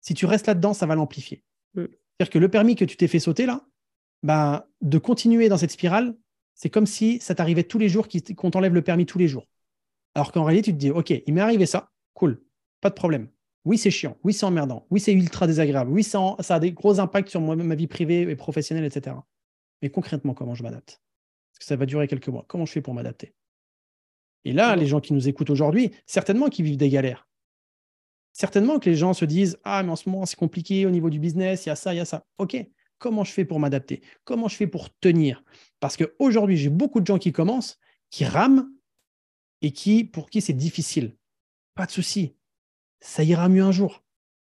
[0.00, 1.44] Si tu restes là-dedans, ça va l'amplifier.
[1.74, 1.84] Mm.
[1.84, 3.66] C'est-à-dire que le permis que tu t'es fait sauter là,
[4.22, 6.14] ben, de continuer dans cette spirale,
[6.54, 9.46] c'est comme si ça t'arrivait tous les jours, qu'on t'enlève le permis tous les jours.
[10.14, 12.42] Alors qu'en réalité, tu te dis, OK, il m'est arrivé ça, cool,
[12.80, 13.28] pas de problème.
[13.64, 16.98] Oui, c'est chiant, oui, c'est emmerdant, oui, c'est ultra désagréable, oui, ça, a des gros
[16.98, 19.16] impacts sur moi, ma vie privée et professionnelle, etc.
[19.82, 21.00] Mais concrètement, comment je m'adapte?
[21.52, 22.44] Parce que ça va durer quelques mois.
[22.46, 23.34] Comment je fais pour m'adapter?
[24.44, 27.28] Et là, les gens qui nous écoutent aujourd'hui, certainement qu'ils vivent des galères.
[28.32, 31.10] Certainement que les gens se disent Ah, mais en ce moment, c'est compliqué au niveau
[31.10, 32.24] du business, il y a ça, il y a ça.
[32.38, 32.56] OK,
[32.98, 34.02] comment je fais pour m'adapter?
[34.24, 35.42] Comment je fais pour tenir?
[35.80, 37.78] Parce qu'aujourd'hui, j'ai beaucoup de gens qui commencent,
[38.10, 38.70] qui rament
[39.62, 41.16] et qui, pour qui c'est difficile.
[41.74, 42.36] Pas de souci,
[43.00, 44.04] ça ira mieux un jour.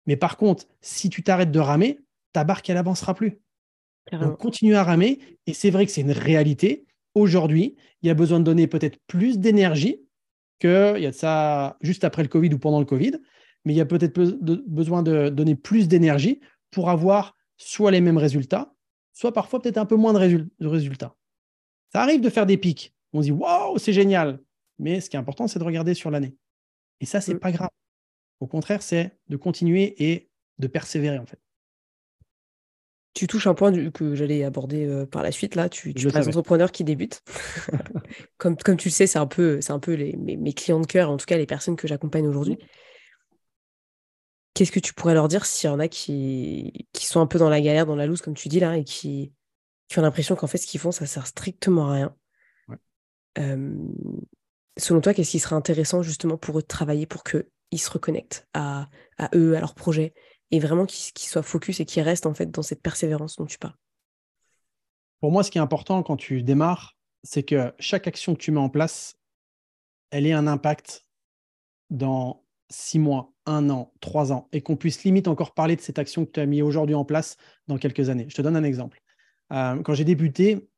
[0.06, 2.00] Mais par contre, si tu t'arrêtes de ramer,
[2.32, 3.40] ta barque, elle avancera plus.
[4.12, 5.18] Donc, continue à ramer.
[5.46, 6.86] Et c'est vrai que c'est une réalité.
[7.14, 10.02] Aujourd'hui, il y a besoin de donner peut-être plus d'énergie
[10.60, 13.12] qu'il y a de ça juste après le Covid ou pendant le Covid.
[13.64, 14.20] Mais il y a peut-être
[14.66, 16.40] besoin de donner plus d'énergie
[16.70, 18.74] pour avoir soit les mêmes résultats,
[19.12, 21.16] soit parfois peut-être un peu moins de, résultats.
[21.92, 22.94] Ça arrive de faire des pics.
[23.12, 24.40] On se dit, waouh, c'est génial.
[24.78, 26.36] Mais ce qui est important, c'est de regarder sur l'année.
[27.00, 27.70] Et ça, c'est n'est pas grave.
[28.40, 31.38] Au contraire, c'est de continuer et de persévérer, en fait.
[33.14, 35.54] Tu touches un point que j'allais aborder euh, par la suite.
[35.54, 37.22] Là, tu, tu parles entrepreneurs qui débutent.
[38.38, 40.86] comme, comme tu le sais, c'est un peu, c'est un peu les, mes, clients de
[40.86, 42.58] cœur, en tout cas les personnes que j'accompagne aujourd'hui.
[44.54, 47.38] Qu'est-ce que tu pourrais leur dire s'il y en a qui, qui sont un peu
[47.38, 49.32] dans la galère, dans la loose, comme tu dis là, et qui,
[49.88, 52.16] qui ont l'impression qu'en fait, ce qu'ils font, ça sert strictement à rien.
[54.76, 57.44] Selon toi, qu'est-ce qui serait intéressant justement pour eux de travailler pour qu'ils
[57.80, 58.88] se reconnectent à,
[59.34, 60.14] eux, à leur projet,
[60.52, 63.58] et vraiment qu'ils soient focus et qu'ils restent en fait dans cette persévérance dont tu
[63.58, 63.74] parles?
[65.20, 68.52] Pour moi, ce qui est important quand tu démarres, c'est que chaque action que tu
[68.52, 69.18] mets en place,
[70.10, 71.06] elle ait un impact
[71.90, 75.98] dans six mois, un an, trois ans, et qu'on puisse limite encore parler de cette
[75.98, 77.36] action que tu as mis aujourd'hui en place
[77.68, 78.26] dans quelques années.
[78.28, 79.00] Je te donne un exemple.
[79.52, 80.68] Euh, quand j'ai débuté,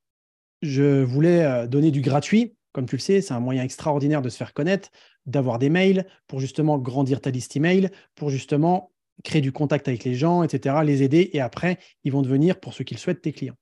[0.63, 2.57] je voulais euh, donner du gratuit.
[2.73, 4.91] Comme tu le sais, c'est un moyen extraordinaire de se faire connaître,
[5.25, 8.93] d'avoir des mails, pour justement grandir ta liste email, pour justement
[9.25, 12.75] créer du contact avec les gens, etc., les aider, et après, ils vont devenir, pour
[12.75, 13.57] ceux qui le souhaitent, tes clients.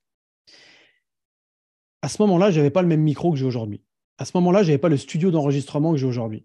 [2.03, 3.83] À ce moment-là, je n'avais pas le même micro que j'ai aujourd'hui.
[4.19, 6.45] À ce moment-là, je n'avais pas le studio d'enregistrement que j'ai aujourd'hui.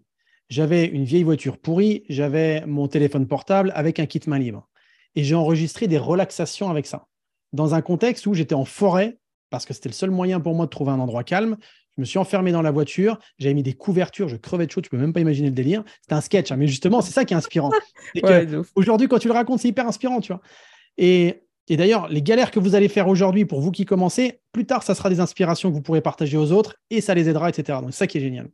[0.50, 4.68] J'avais une vieille voiture pourrie, j'avais mon téléphone portable avec un kit main libre.
[5.14, 7.06] Et j'ai enregistré des relaxations avec ça.
[7.52, 9.18] Dans un contexte où j'étais en forêt,
[9.50, 11.56] parce que c'était le seul moyen pour moi de trouver un endroit calme.
[11.96, 14.80] Je me suis enfermé dans la voiture, j'avais mis des couvertures, je crevais de chaud,
[14.80, 15.84] tu peux même pas imaginer le délire.
[16.02, 17.70] C'était un sketch, hein, mais justement, c'est ça qui est inspirant.
[18.74, 20.40] aujourd'hui, quand tu le racontes, c'est hyper inspirant, tu vois.
[20.98, 24.66] Et, et d'ailleurs, les galères que vous allez faire aujourd'hui pour vous qui commencez, plus
[24.66, 27.48] tard, ça sera des inspirations que vous pourrez partager aux autres et ça les aidera,
[27.48, 27.80] etc.
[27.80, 28.48] Donc, c'est ça qui est génial.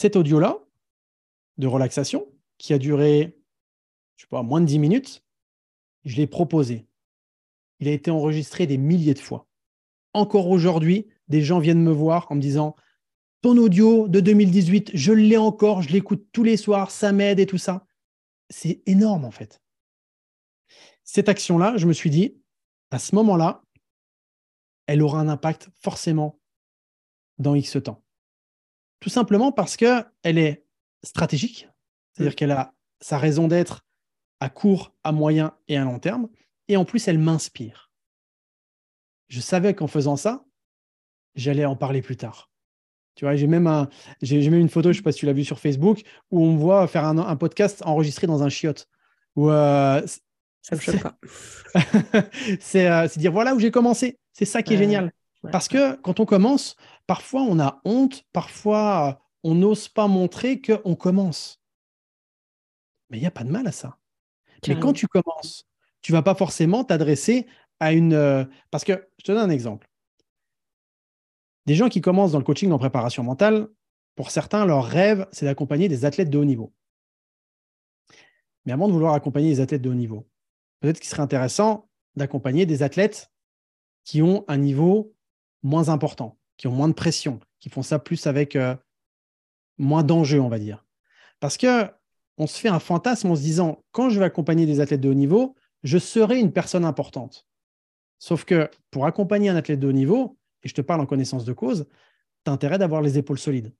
[0.00, 0.60] Cet audio-là,
[1.56, 2.24] de relaxation,
[2.56, 3.36] qui a duré,
[4.14, 5.24] je sais pas, moins de 10 minutes,
[6.04, 6.86] je l'ai proposé.
[7.80, 9.48] Il a été enregistré des milliers de fois.
[10.12, 12.76] Encore aujourd'hui, des gens viennent me voir en me disant
[13.42, 17.46] Ton audio de 2018, je l'ai encore, je l'écoute tous les soirs, ça m'aide et
[17.46, 17.84] tout ça.
[18.50, 19.60] C'est énorme en fait.
[21.02, 22.40] Cette action-là, je me suis dit,
[22.92, 23.64] à ce moment-là,
[24.86, 26.38] elle aura un impact forcément
[27.38, 28.04] dans X temps.
[29.00, 30.64] Tout simplement parce qu'elle est
[31.02, 31.68] stratégique,
[32.12, 33.84] c'est-à-dire qu'elle a sa raison d'être
[34.40, 36.28] à court, à moyen et à long terme
[36.68, 37.90] et en plus, elle m'inspire.
[39.28, 40.44] Je savais qu'en faisant ça,
[41.34, 42.50] j'allais en parler plus tard.
[43.14, 43.88] Tu vois, j'ai même,
[44.22, 46.44] j'ai, même une photo, je ne sais pas si tu l'as vu sur Facebook, où
[46.44, 48.86] on me voit faire un, podcast enregistré dans un chiotte.
[49.38, 50.06] Euh,
[50.62, 51.18] ça me choque pas.
[51.76, 54.18] Euh, c'est, dire voilà où j'ai commencé.
[54.32, 55.12] C'est ça qui est génial.
[55.52, 56.76] Parce que quand on commence,
[57.08, 61.60] parfois on a honte, parfois on n'ose pas montrer qu'on commence.
[63.10, 63.98] Mais il n'y a pas de mal à ça.
[64.68, 65.66] Mais quand tu commences,
[66.00, 67.46] tu vas pas forcément t'adresser
[67.80, 68.12] à une...
[68.12, 69.88] Euh, parce que, je te donne un exemple.
[71.66, 73.68] Des gens qui commencent dans le coaching en préparation mentale,
[74.14, 76.74] pour certains, leur rêve, c'est d'accompagner des athlètes de haut niveau.
[78.64, 80.28] Mais avant de vouloir accompagner des athlètes de haut niveau,
[80.80, 83.30] peut-être qu'il serait intéressant d'accompagner des athlètes
[84.04, 85.14] qui ont un niveau
[85.62, 88.76] moins important, qui ont moins de pression, qui font ça plus avec euh,
[89.78, 90.84] moins d'enjeux, on va dire.
[91.40, 91.86] Parce que
[92.36, 95.08] on se fait un fantasme en se disant, quand je vais accompagner des athlètes de
[95.08, 97.46] haut niveau, je serai une personne importante.
[98.18, 101.44] Sauf que pour accompagner un athlète de haut niveau, et je te parle en connaissance
[101.44, 101.86] de cause,
[102.44, 103.72] tu as intérêt d'avoir les épaules solides.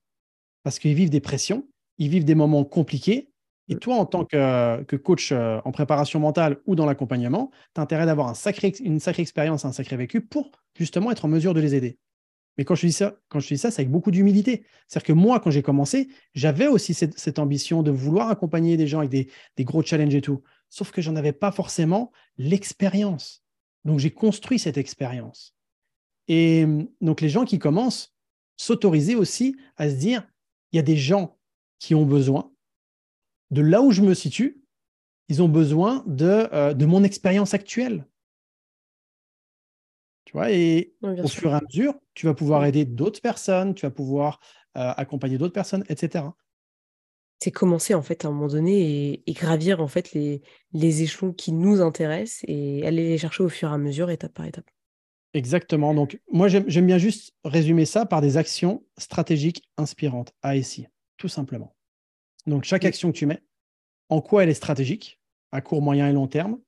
[0.63, 1.69] Parce qu'ils vivent des pressions,
[1.99, 3.31] ils vivent des moments compliqués.
[3.69, 7.83] Et toi, en tant que, coach euh, en préparation mentale ou dans l'accompagnement, tu as
[7.83, 11.75] intérêt d'avoir une sacrée expérience, un sacré vécu pour justement être en mesure de les
[11.75, 11.99] aider.
[12.59, 14.65] Mais quand je dis ça, quand je dis ça, c'est avec beaucoup d'humilité.
[14.89, 18.99] C'est-à-dire que moi, quand j'ai commencé, j'avais aussi cette, ambition de vouloir accompagner des gens
[18.99, 23.43] avec des, gros challenges et tout sauf que j'en avais pas forcément l'expérience.
[23.85, 25.55] Donc j'ai construit cette expérience.
[26.29, 28.15] Et hum, donc les gens qui commencent
[28.57, 30.27] s'autoriser aussi à se dire,
[30.73, 31.39] il y a des gens
[31.79, 32.53] qui ont besoin
[33.51, 34.63] de là où je me situe,
[35.29, 38.07] ils ont besoin de, euh, de mon expérience actuelle.
[40.29, 43.87] Tu vois, et au fur et à mesure, tu vas pouvoir aider d'autres personnes, tu
[43.87, 44.41] vas pouvoir
[44.77, 46.27] euh, accompagner d'autres personnes, etc
[47.41, 51.33] c'est commencer en fait à un moment donné et, gravir en fait les, les échelons
[51.33, 54.69] qui nous intéressent et aller les chercher au fur et à mesure, étape par étape.
[55.35, 55.95] Exactement.
[55.95, 61.77] Donc, moi, j'aime bien juste résumer ça par des actions stratégiques inspirantes, ASI, tout simplement.
[62.49, 63.43] Donc, chaque action que tu mets,
[64.09, 65.21] en quoi elle est stratégique,
[65.53, 66.59] à court, moyen et long terme,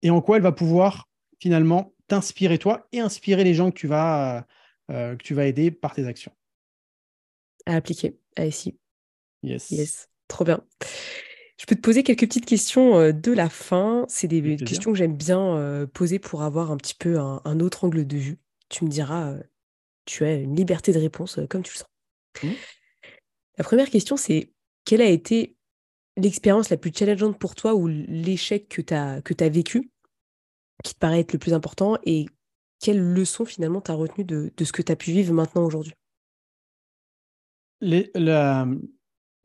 [0.00, 3.86] et en quoi elle va pouvoir finalement t'inspirer toi et inspirer les gens que tu
[3.86, 4.46] vas,
[4.90, 6.32] euh, que tu vas aider par tes actions.
[7.64, 8.76] À appliquer, ASI.
[9.42, 9.70] Yes.
[9.70, 10.62] Yes, trop bien.
[11.56, 14.04] Je peux te poser quelques petites questions euh, de la fin.
[14.08, 17.84] C'est des questions que j'aime bien euh, poser pour avoir un petit peu un, autre
[17.84, 18.38] angle de vue.
[18.68, 19.42] Tu me diras, euh,
[20.04, 21.88] tu as une liberté de réponse comme tu le sens.
[22.42, 22.54] Mmh.
[23.56, 24.52] La première question, c'est
[24.84, 25.56] quelle a été
[26.18, 29.90] l'expérience la plus challengeante pour toi ou l'échec que tu as, que as vécu?
[30.82, 32.26] Qui te paraît être le plus important et
[32.80, 35.94] quelle leçon finalement tu as retenu de, ce que tu as pu vivre maintenant aujourd'hui?
[37.80, 38.66] La,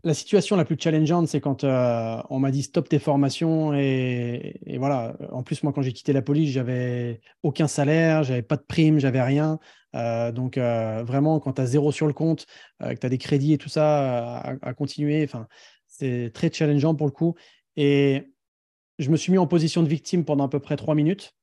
[0.04, 4.60] la situation la plus challengeante, c'est quand euh, on m'a dit stop tes formations et,
[4.80, 5.18] voilà.
[5.32, 9.00] En plus, moi, quand j'ai quitté la police, j'avais aucun salaire, j'avais pas de prime,
[9.00, 9.60] j'avais rien.
[9.96, 12.46] Euh, donc euh, vraiment, quand tu as zéro sur le compte,
[12.80, 15.48] que tu as des crédits et tout ça à, continuer, enfin,
[15.88, 17.36] c'est très challengeant pour le coup.
[17.76, 18.34] Et
[19.00, 21.36] je me suis mis en position de victime pendant à peu près trois minutes.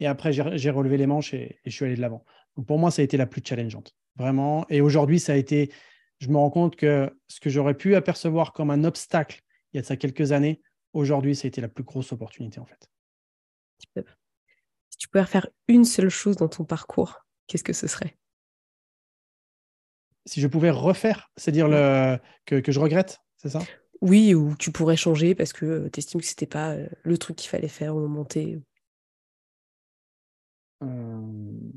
[0.00, 2.24] Et après, j'ai relevé les manches et, je suis allé de l'avant.
[2.66, 4.66] pour moi, ça a été la plus challengeante, vraiment.
[4.68, 5.72] Et aujourd'hui, ça a été,
[6.18, 9.40] je me rends compte que ce que j'aurais pu apercevoir comme un obstacle
[9.72, 12.60] il y a de ça quelques années, aujourd'hui, ça a été la plus grosse opportunité
[12.60, 12.88] en fait.
[13.78, 18.16] Si tu pouvais refaire une seule chose dans ton parcours, qu'est-ce que ce serait?
[20.26, 22.18] Si je pouvais refaire, c'est-à-dire le...
[22.46, 23.60] que, que je regrette, c'est ça?
[24.00, 27.18] Oui, ou tu pourrais changer parce que euh, tu estimes que c'était pas euh, le
[27.18, 28.60] truc qu'il fallait faire au moment T.
[30.82, 31.72] Euh,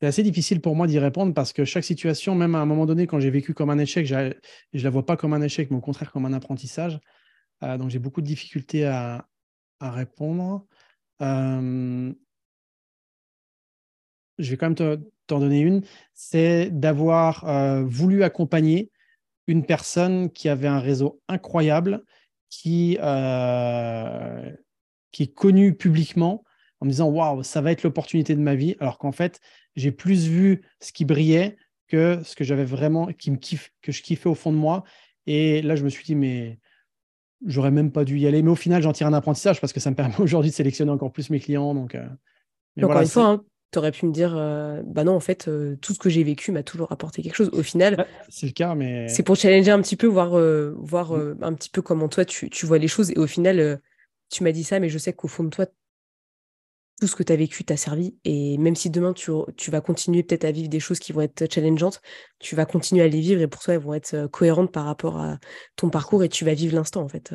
[0.00, 2.86] c'est assez difficile pour moi d'y répondre parce que chaque situation, même à un moment
[2.86, 5.70] donné, quand j'ai vécu comme un échec, je ne la vois pas comme un échec,
[5.70, 7.00] mais au contraire comme un apprentissage.
[7.62, 9.26] Euh, donc j'ai beaucoup de difficultés à,
[9.80, 10.66] répondre.
[11.18, 11.26] Quand
[14.70, 15.82] même t'en donner une.
[16.14, 17.44] C'est d'avoir
[17.84, 18.90] voulu accompagner
[19.46, 22.02] une personne qui avait un réseau incroyable
[22.48, 24.50] qui, euh,
[25.12, 26.44] qui est connu publiquement
[26.80, 29.40] en me disant waouh, ça va être l'opportunité de ma vie, alors qu'en fait,
[29.76, 31.56] j'ai plus vu ce qui brillait
[31.88, 34.84] que ce que j'avais vraiment, qui me kiffe, que je kiffais au fond de moi.
[35.26, 36.58] Et là, je me suis dit, mais
[37.44, 38.42] j'aurais même pas dû y aller.
[38.42, 40.90] Mais au final, j'en tire un apprentissage parce que ça me permet aujourd'hui de sélectionner
[40.90, 41.74] encore plus mes clients.
[41.74, 42.06] Donc, euh,
[42.82, 45.50] encore une fois, hein, tu aurais pu me dire, euh, bah non, en fait,
[45.80, 47.50] tout ce que j'ai vécu m'a toujours apporté quelque chose.
[47.52, 49.08] Au final, c'est le cas, mais.
[49.08, 50.38] C'est pour challenger un petit peu, voir,
[50.76, 51.38] voir mmh.
[51.42, 53.10] un petit peu comment toi tu, tu, vois les choses.
[53.10, 53.80] Et au final,
[54.30, 55.66] tu m'as dit ça, mais je sais qu'au fond de toi,
[57.00, 58.16] tout ce que tu as vécu t'a servi.
[58.24, 61.20] Et même si demain, tu, tu vas continuer peut-être à vivre des choses qui vont
[61.20, 62.00] être challengeantes,
[62.38, 65.18] tu vas continuer à les vivre et pour toi, elles vont être cohérentes par rapport
[65.18, 65.38] à
[65.76, 67.32] ton parcours et tu vas vivre l'instant, en fait.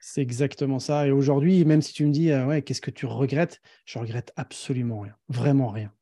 [0.00, 1.06] C'est exactement ça.
[1.06, 5.00] Et aujourd'hui, même si tu me dis, ouais, qu'est-ce que tu regrettes Je regrette absolument
[5.00, 5.14] rien.
[5.28, 5.92] Vraiment rien.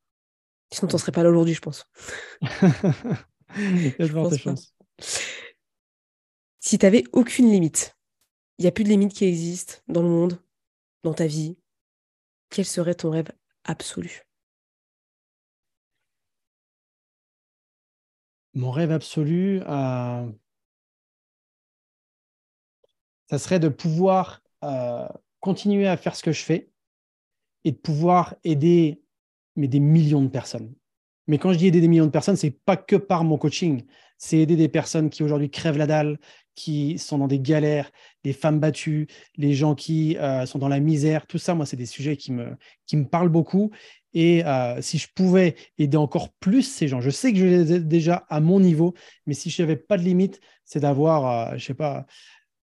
[0.72, 1.90] Sinon, tu n'en serais pas là aujourd'hui, je pense.
[2.42, 4.74] je pense.
[6.60, 7.96] Si tu n'avais aucune limite,
[8.58, 10.40] il n'y a plus de limite qui existe dans le monde,
[11.02, 11.56] dans ta vie,
[12.50, 13.30] quel serait ton rêve
[13.64, 14.22] absolu?
[18.54, 20.28] Mon rêve absolu, euh,
[23.30, 25.06] ça serait de pouvoir euh,
[25.40, 26.70] continuer à faire ce que je fais
[27.64, 29.02] et de pouvoir aider
[29.56, 30.72] mais des millions de personnes.
[31.26, 33.84] Mais quand je dis aider des millions de personnes, c'est pas que par mon coaching,
[34.16, 36.18] c'est aider des personnes qui aujourd'hui crèvent la dalle,
[36.54, 37.90] qui sont dans des galères,
[38.24, 39.06] les femmes battues,
[39.36, 42.32] les gens qui euh, sont dans la misère, tout ça, moi, c'est des sujets qui
[42.32, 42.56] me,
[42.86, 43.70] qui me parlent beaucoup.
[44.14, 47.72] Et euh, si je pouvais aider encore plus ces gens, je sais que je les
[47.74, 48.94] ai déjà à mon niveau,
[49.26, 52.06] mais si je n'avais pas de limite, c'est d'avoir, euh, je sais pas,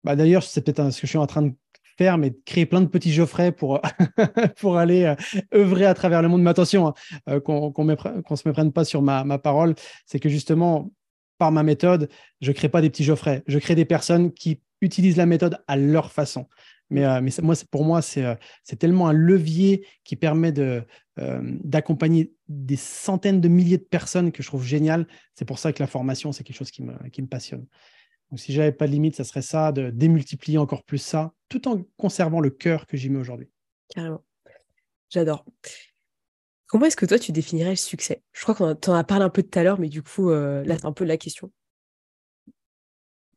[0.04, 1.54] bah, d'ailleurs, c'est peut-être ce que je suis en train de
[1.98, 3.82] faire, mais de créer plein de petits Geoffrey pour,
[4.60, 5.14] pour aller
[5.54, 6.42] œuvrer à travers le monde.
[6.42, 6.94] Mais attention,
[7.28, 9.76] hein, qu'on ne se méprenne pas sur ma, ma parole,
[10.06, 10.92] c'est que justement,
[11.38, 12.08] par ma méthode,
[12.40, 13.44] je ne crée pas des petits Geoffrey.
[13.48, 16.48] Je crée des personnes qui utilisent la méthode à leur façon.
[16.92, 20.84] Mais, euh, mais moi, pour moi, euh, c'est tellement un levier qui permet de,
[21.20, 25.08] euh, d'accompagner des centaines de milliers de personnes que je trouve génial.
[25.34, 27.66] C'est pour ça que la formation, c'est quelque chose qui me, qui me passionne.
[28.32, 31.68] Donc, si j'avais pas de limite, ça serait ça, de démultiplier encore plus ça, tout
[31.68, 33.50] en conservant le cœur que j'y mets aujourd'hui.
[33.90, 34.24] Carrément.
[35.10, 35.46] J'adore.
[36.68, 38.24] Comment est-ce que toi, tu définirais le succès?
[38.32, 40.64] Je crois qu'on en a parlé un peu tout à l'heure, mais du coup, euh,
[40.64, 41.52] là, c'est un peu la question.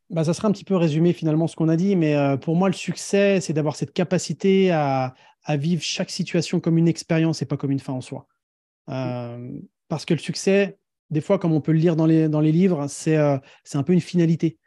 [0.09, 2.55] Bah, ça serait un petit peu résumé finalement ce qu'on a dit, mais euh, pour
[2.55, 5.14] moi, le succès, c'est d'avoir cette capacité à,
[5.49, 8.28] vivre chaque situation comme une expérience et pas comme une fin en soi.
[8.88, 9.51] Euh,
[9.88, 10.78] parce que le succès,
[11.11, 13.92] des fois, comme on peut le lire dans les, dans les livres, c'est un peu
[13.92, 14.59] une finalité.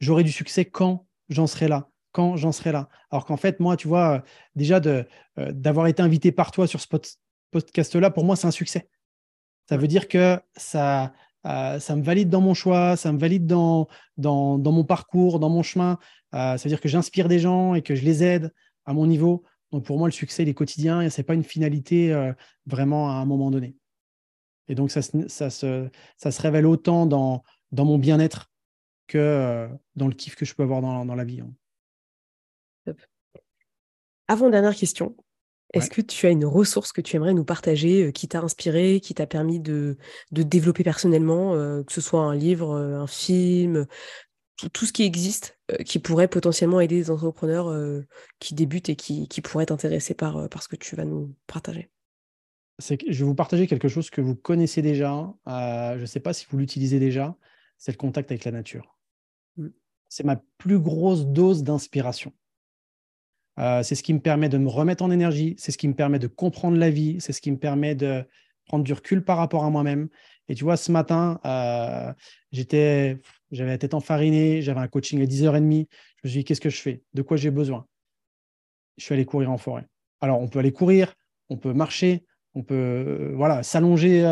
[0.00, 2.88] J'aurai du succès quand j'en serai là quand j'en serai là.
[3.10, 4.24] Alors qu'en fait, moi, tu vois,
[4.56, 4.80] déjà
[5.36, 6.86] d'avoir été invité par toi sur ce,
[7.50, 8.88] podcast-là, pour moi, c'est un succès.
[9.68, 11.12] Ça veut dire que ça,
[11.46, 15.98] euh, me valide dans mon choix, ça me valide dans, mon parcours, dans mon chemin.
[16.34, 18.52] Euh, ça veut dire que j'inspire des gens et que je les aide
[18.84, 19.44] à mon niveau.
[19.72, 22.32] Donc pour moi, le succès, il est quotidien et ce n'est pas une finalité euh,
[22.66, 23.76] vraiment à un moment donné.
[24.68, 27.42] Et donc ça, se, révèle autant dans
[27.72, 28.49] mon bien-être
[29.10, 31.40] que dans le kiff que je peux avoir dans, dans la vie.
[31.40, 32.94] Hein.
[34.28, 35.16] Avant dernière question,
[35.72, 39.00] est-ce que tu as une ressource que tu aimerais nous partager, euh, qui t'a inspiré,
[39.00, 39.96] qui t'a permis de,
[40.32, 43.86] de développer personnellement, euh, que ce soit un livre, euh, un film,
[44.72, 47.74] tout, ce qui existe, qui pourrait potentiellement aider des entrepreneurs
[48.40, 51.88] qui débutent et qui, qui pourraient t'intéresser par, par ce que tu vas nous partager?
[52.78, 55.32] Je vais vous partager quelque chose que vous connaissez déjà.
[55.46, 57.34] je ne sais pas si vous l'utilisez déjà.
[57.78, 58.99] C'est le contact avec la nature.
[60.10, 62.34] C'est ma plus grosse dose d'inspiration.
[63.58, 65.94] Euh, c'est ce qui me permet de me remettre en énergie, c'est ce qui me
[65.94, 68.24] permet de comprendre la vie, c'est ce qui me permet de
[68.64, 70.08] prendre du recul par rapport à moi-même.
[70.48, 72.12] Et tu vois, ce matin, euh,
[72.52, 75.86] j'étais, j'avais la tête enfarinée, j'avais un coaching à 10h30.
[76.16, 77.02] Je me suis dit, qu'est-ce que je fais?
[77.14, 77.86] De quoi j'ai besoin?
[78.96, 79.86] Je suis allé courir en forêt.
[80.20, 81.14] Alors, on peut aller courir,
[81.50, 84.22] on peut marcher, on peut euh, voilà s'allonger,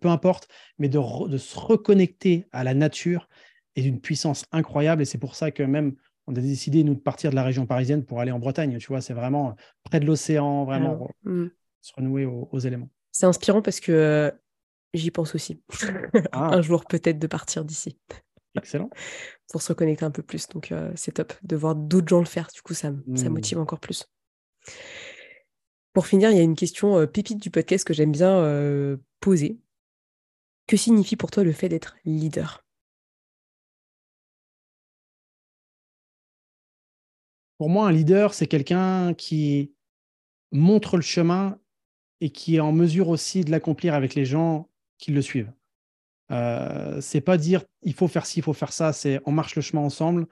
[0.00, 0.98] peu importe, mais de,
[1.36, 3.28] se reconnecter à la nature
[3.76, 5.02] est d'une puissance incroyable.
[5.02, 5.94] Et c'est pour ça que même
[6.26, 8.78] on a décidé, nous, de partir de la région parisienne pour aller en Bretagne.
[8.78, 11.46] Tu vois, c'est vraiment près de l'océan, vraiment mmh.
[11.80, 12.88] se renouer aux, éléments.
[13.10, 14.30] C'est inspirant parce que euh,
[14.94, 15.62] j'y pense aussi.
[16.32, 16.54] Ah.
[16.54, 17.98] un jour, peut-être, de partir d'ici.
[18.56, 18.90] Excellent.
[19.50, 20.48] pour se reconnecter un peu plus.
[20.48, 22.48] Donc, c'est top de voir d'autres gens le faire.
[22.54, 23.32] Du coup, ça, ça mmh.
[23.32, 24.06] motive encore plus.
[25.92, 28.96] Pour finir, il y a une question euh, pépite du podcast que j'aime bien euh,
[29.18, 29.58] poser.
[30.66, 32.64] Que signifie pour toi le fait d'être leader?
[37.60, 39.74] Pour moi, un leader, c'est quelqu'un qui
[40.50, 41.58] montre le chemin
[42.22, 45.52] et qui est en mesure aussi de l'accomplir avec les gens qui le suivent.
[46.30, 49.56] Euh, c'est pas dire il faut faire ci, il faut faire ça, c'est on marche
[49.56, 50.26] le chemin ensemble.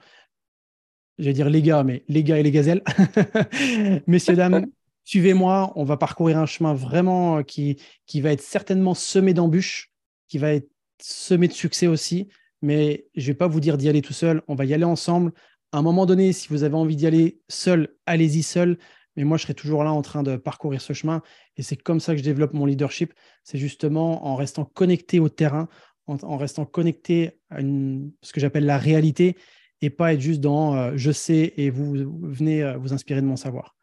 [1.19, 2.81] Je vais dire les gars, mais les gars et les gazelles.
[4.07, 4.65] Messieurs, dames,
[5.03, 9.91] suivez-moi, on va parcourir un chemin vraiment euh, qui, qui va être certainement semé d'embûches,
[10.29, 12.27] qui va être semé de succès aussi,
[12.63, 14.83] mais je ne vais pas vous dire d'y aller tout seul, on va y aller
[14.83, 15.31] ensemble.
[15.71, 18.79] À un moment donné, si vous avez envie d'y aller seul, allez-y seul,
[19.15, 21.21] mais moi, je serai toujours là en train de parcourir ce chemin,
[21.57, 23.13] et c'est comme ça que je développe mon leadership,
[23.43, 25.67] c'est justement en restant connecté au terrain,
[26.07, 29.37] en, restant connecté à ce que j'appelle la réalité,
[29.81, 31.93] et pas être juste dans euh, je sais et vous
[32.23, 33.75] venez euh, vous inspirer de mon savoir.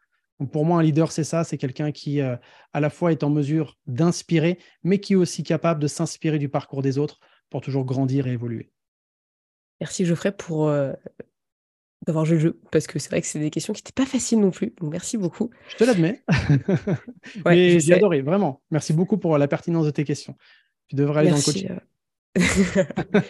[0.51, 2.35] Pour moi, un leader, c'est ça, c'est quelqu'un qui euh,
[2.73, 6.49] à la fois est en mesure d'inspirer, mais qui est aussi capable de s'inspirer du
[6.49, 7.19] parcours des autres
[7.49, 8.71] pour toujours grandir et évoluer.
[9.79, 10.71] Merci Geoffrey pour
[12.05, 14.05] d'avoir joué le jeu, parce que c'est vrai que c'est des questions qui n'étaient pas
[14.05, 14.73] faciles non plus.
[14.79, 15.49] Donc merci beaucoup.
[15.69, 16.23] Je te l'admets.
[17.45, 18.61] mais j'ai adoré, vraiment.
[18.71, 20.35] Merci beaucoup pour la pertinence de tes questions.
[20.87, 21.69] Tu devrais aller dans le coaching.
[21.69, 21.79] Euh,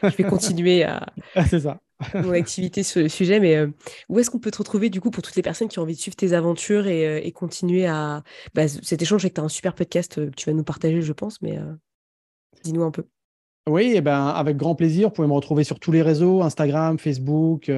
[0.04, 1.06] je vais continuer à
[1.36, 1.80] ah, ça.
[2.14, 3.68] mon activité sur le sujet, mais euh,
[4.10, 5.96] où est-ce qu'on peut te retrouver du coup pour toutes les personnes qui ont envie
[5.96, 9.50] de suivre tes aventures et, euh, continuer à bah, cet échange avec tu as un
[9.50, 11.58] super podcast que tu vas nous partager, je pense, mais
[12.64, 13.06] dis-nous un peu.
[13.68, 15.10] Oui, eh ben, avec grand plaisir.
[15.10, 17.70] Vous pouvez me retrouver sur tous les réseaux, Instagram, Facebook,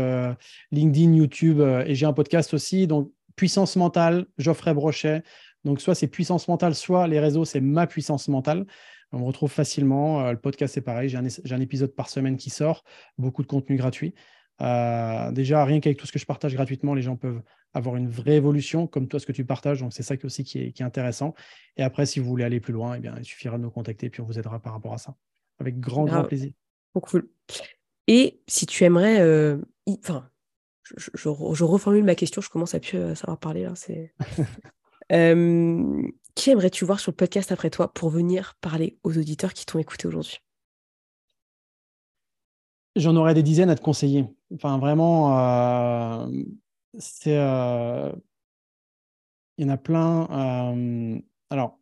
[0.71, 2.87] LinkedIn, YouTube, et j'ai un podcast aussi.
[2.87, 5.23] Donc, Puissance mentale, Geoffrey Brochet.
[5.63, 8.65] Donc, soit c'est puissance mentale, soit les réseaux, c'est ma puissance mentale.
[9.11, 10.25] On me retrouve facilement.
[10.25, 11.09] Euh, le podcast, c'est pareil.
[11.09, 12.83] J'ai un, épisode par semaine qui sort,
[13.17, 14.13] beaucoup de contenu gratuit.
[14.61, 17.41] Euh, déjà, rien qu'avec tout ce que je partage gratuitement, les gens peuvent
[17.73, 19.79] avoir une vraie évolution, comme toi, ce que tu partages.
[19.79, 21.33] Donc, c'est ça aussi qui est, intéressant.
[21.77, 24.09] Et après, si vous voulez aller plus loin, eh bien, il suffira de nous contacter,
[24.09, 25.15] puis on vous aidera par rapport à ça.
[25.59, 26.51] Avec grand, grand plaisir.
[26.93, 27.29] cool.
[28.07, 29.57] Et si tu aimerais, euh,
[30.95, 33.73] je, reformule ma question, je commence à plus savoir parler là.
[33.75, 34.13] C'est
[36.35, 39.79] qui aimerais-tu voir sur le podcast après toi pour venir parler aux auditeurs qui t'ont
[39.79, 40.39] écouté aujourd'hui?
[42.95, 44.25] J'en aurais des dizaines à te conseiller.
[44.53, 46.27] Enfin, vraiment, euh,
[46.97, 47.37] c'est.
[47.37, 48.11] Euh,
[49.57, 50.27] il y en a plein.
[50.31, 51.77] Euh, alors,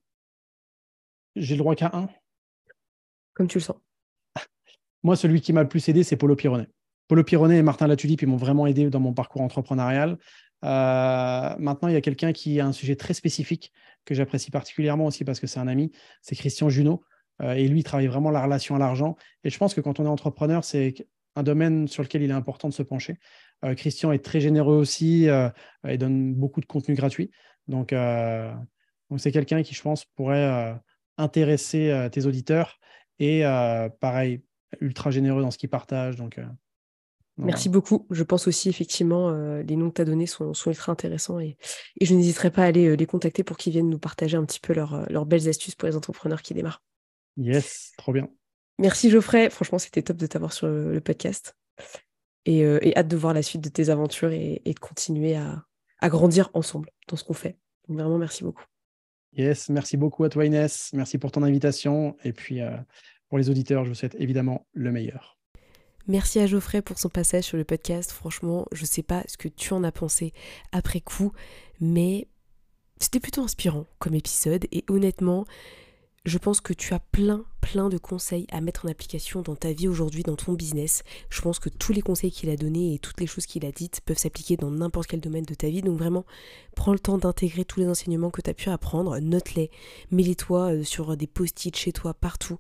[1.36, 2.10] j'ai le droit qu'à un.
[3.38, 3.78] Comme tu le sens.
[5.04, 6.66] Moi, celui qui m'a le plus aidé, c'est Paulo Pironet.
[7.08, 10.18] Paulo Pironet et Martin Latulippe, ils m'ont vraiment aidé dans mon parcours entrepreneurial.
[10.66, 13.72] Euh, maintenant, il y a quelqu'un qui a un sujet très spécifique
[14.06, 15.92] que j'apprécie particulièrement aussi parce que c'est un ami,
[16.24, 17.04] c'est Christian Junot.
[17.44, 19.16] Euh, et lui, il travaille vraiment la relation à l'argent.
[19.44, 20.96] Et je pense que quand on est entrepreneur, c'est
[21.36, 23.20] un domaine sur lequel il est important de se pencher.
[23.66, 25.28] Euh, Christian est très généreux aussi
[25.88, 27.30] et donne beaucoup de contenu gratuit.
[27.68, 30.76] Donc, donc c'est quelqu'un qui, je pense, pourrait
[31.20, 32.80] intéresser tes auditeurs.
[33.20, 33.44] Et
[34.00, 34.42] pareil,
[34.82, 36.18] ultra généreux dans ce qu'il partage.
[36.18, 36.40] Donc,
[37.38, 38.08] Merci beaucoup.
[38.10, 41.58] Je pense aussi, effectivement, euh, les noms que tu as donnés sont, ultra intéressants et,
[42.02, 44.60] je n'hésiterai pas à aller euh, les contacter pour qu'ils viennent nous partager un petit
[44.60, 46.82] peu euh, leurs belles astuces pour les entrepreneurs qui démarrent.
[47.38, 48.28] Yes, trop bien.
[48.80, 49.50] Merci Geoffrey.
[49.50, 51.56] Franchement, c'était top de t'avoir sur le, podcast
[52.46, 52.64] et,
[52.96, 55.64] hâte de voir la suite de tes aventures et, de continuer à,
[56.10, 57.58] grandir ensemble dans ce qu'on fait.
[57.88, 58.64] Donc, vraiment, merci beaucoup.
[59.34, 60.90] Yes, merci beaucoup à toi Inès.
[60.94, 62.16] Merci pour ton invitation.
[62.24, 62.60] Et puis,
[63.30, 65.38] pour les auditeurs, je vous souhaite évidemment le meilleur.
[66.08, 68.12] Merci à Geoffrey pour son passage sur le podcast.
[68.12, 70.32] Franchement, je sais pas ce que tu en as pensé
[70.72, 71.34] après coup,
[71.82, 72.30] mais
[73.00, 75.46] c'était plutôt inspirant comme épisode et honnêtement,
[76.28, 79.72] je pense que tu as plein, plein de conseils à mettre en application dans ta
[79.72, 81.04] vie aujourd'hui, dans ton business.
[81.30, 83.72] Je pense que tous les conseils qu'il a donnés et toutes les choses qu'il a
[83.72, 85.82] dites peuvent s'appliquer dans n'importe quel domaine de ta vie.
[85.82, 86.26] Donc vraiment,
[86.76, 89.72] prends le temps d'intégrer tous les enseignements que tu as pu apprendre, note-les,
[90.12, 92.60] mets-les-toi euh, sur des post-it chez toi, partout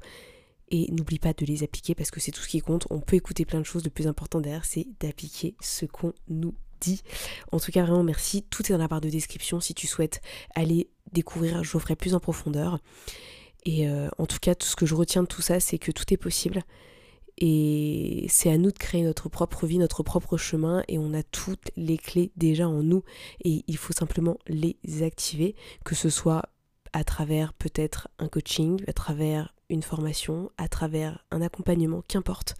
[0.69, 2.87] et n'oublie pas de les appliquer parce que c'est tout ce qui compte.
[2.89, 6.53] On peut écouter plein de choses, le plus important derrière c'est d'appliquer ce qu'on nous
[6.81, 7.01] dit.
[7.51, 10.21] En tout cas vraiment merci, tout est dans la barre de description si tu souhaites
[10.55, 12.79] aller découvrir Geoffrey plus en profondeur.
[13.67, 15.91] Et euh, en tout cas tout ce que je retiens de tout ça c'est que
[15.91, 16.63] tout est possible.
[17.37, 21.21] Et c'est à nous de créer notre propre vie, notre propre chemin, et on a
[21.21, 23.03] toutes les clés déjà en nous,
[23.43, 25.53] et il faut simplement les activer,
[25.85, 26.49] que ce soit
[26.93, 32.55] à travers peut-être un coaching, à travers une formation, à travers un accompagnement, qu'importe.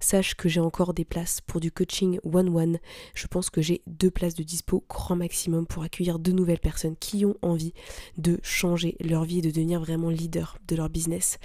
[0.00, 2.78] Sache que j'ai encore des places pour du coaching one-one.
[3.14, 6.96] Je pense que j'ai deux places de dispo grand maximum pour accueillir de nouvelles personnes
[6.96, 7.74] qui ont envie
[8.16, 11.38] de changer leur vie de devenir vraiment leader de leur business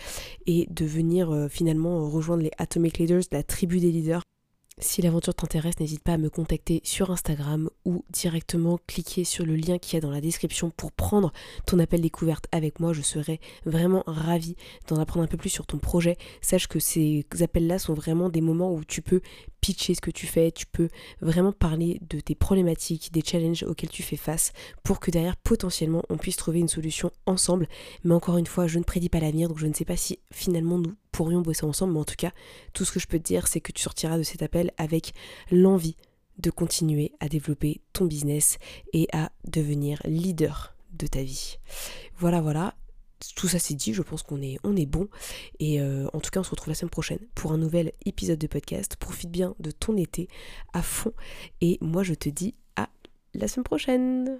[0.46, 4.24] et de venir euh, finalement rejoindre les Atomic Leaders, la tribu des leaders
[4.80, 9.56] si l'aventure t'intéresse, n'hésite pas à me contacter sur Instagram ou directement cliquer sur le
[9.56, 11.32] lien qu'il y a dans la description pour prendre
[11.66, 12.94] ton appel découverte avec moi.
[12.94, 14.56] Je serai vraiment ravie
[14.88, 16.18] d'en apprendre un peu plus sur ton projet.
[16.42, 19.22] Sache que ces appels-là sont vraiment des moments où tu peux
[19.62, 20.90] pitcher ce que tu fais, tu peux
[21.22, 24.52] vraiment parler de tes problématiques, des challenges auxquels tu fais face
[24.84, 27.68] pour que derrière potentiellement on puisse trouver une solution ensemble.
[28.04, 30.20] Mais encore une fois, je ne prédis pas l'avenir donc je ne sais pas si
[30.32, 32.32] finalement nous pourrions bosser ensemble, mais en tout cas,
[32.74, 35.14] tout ce que je peux te dire, c'est que tu sortiras de cet appel avec
[35.52, 35.96] l'envie
[36.40, 38.58] de continuer à développer ton business
[38.92, 41.60] et à devenir leader de ta vie.
[42.18, 42.76] Voilà, voilà
[43.36, 45.08] tout ça c'est dit, je pense qu'on est, on est bon.
[45.60, 48.40] Et euh, en tout cas, on se retrouve la semaine prochaine pour un nouvel épisode
[48.40, 48.98] de podcast.
[48.98, 50.28] Profite bien de ton été
[50.74, 51.14] à fond.
[51.62, 52.90] Et moi, je te dis à
[53.34, 54.40] la semaine prochaine.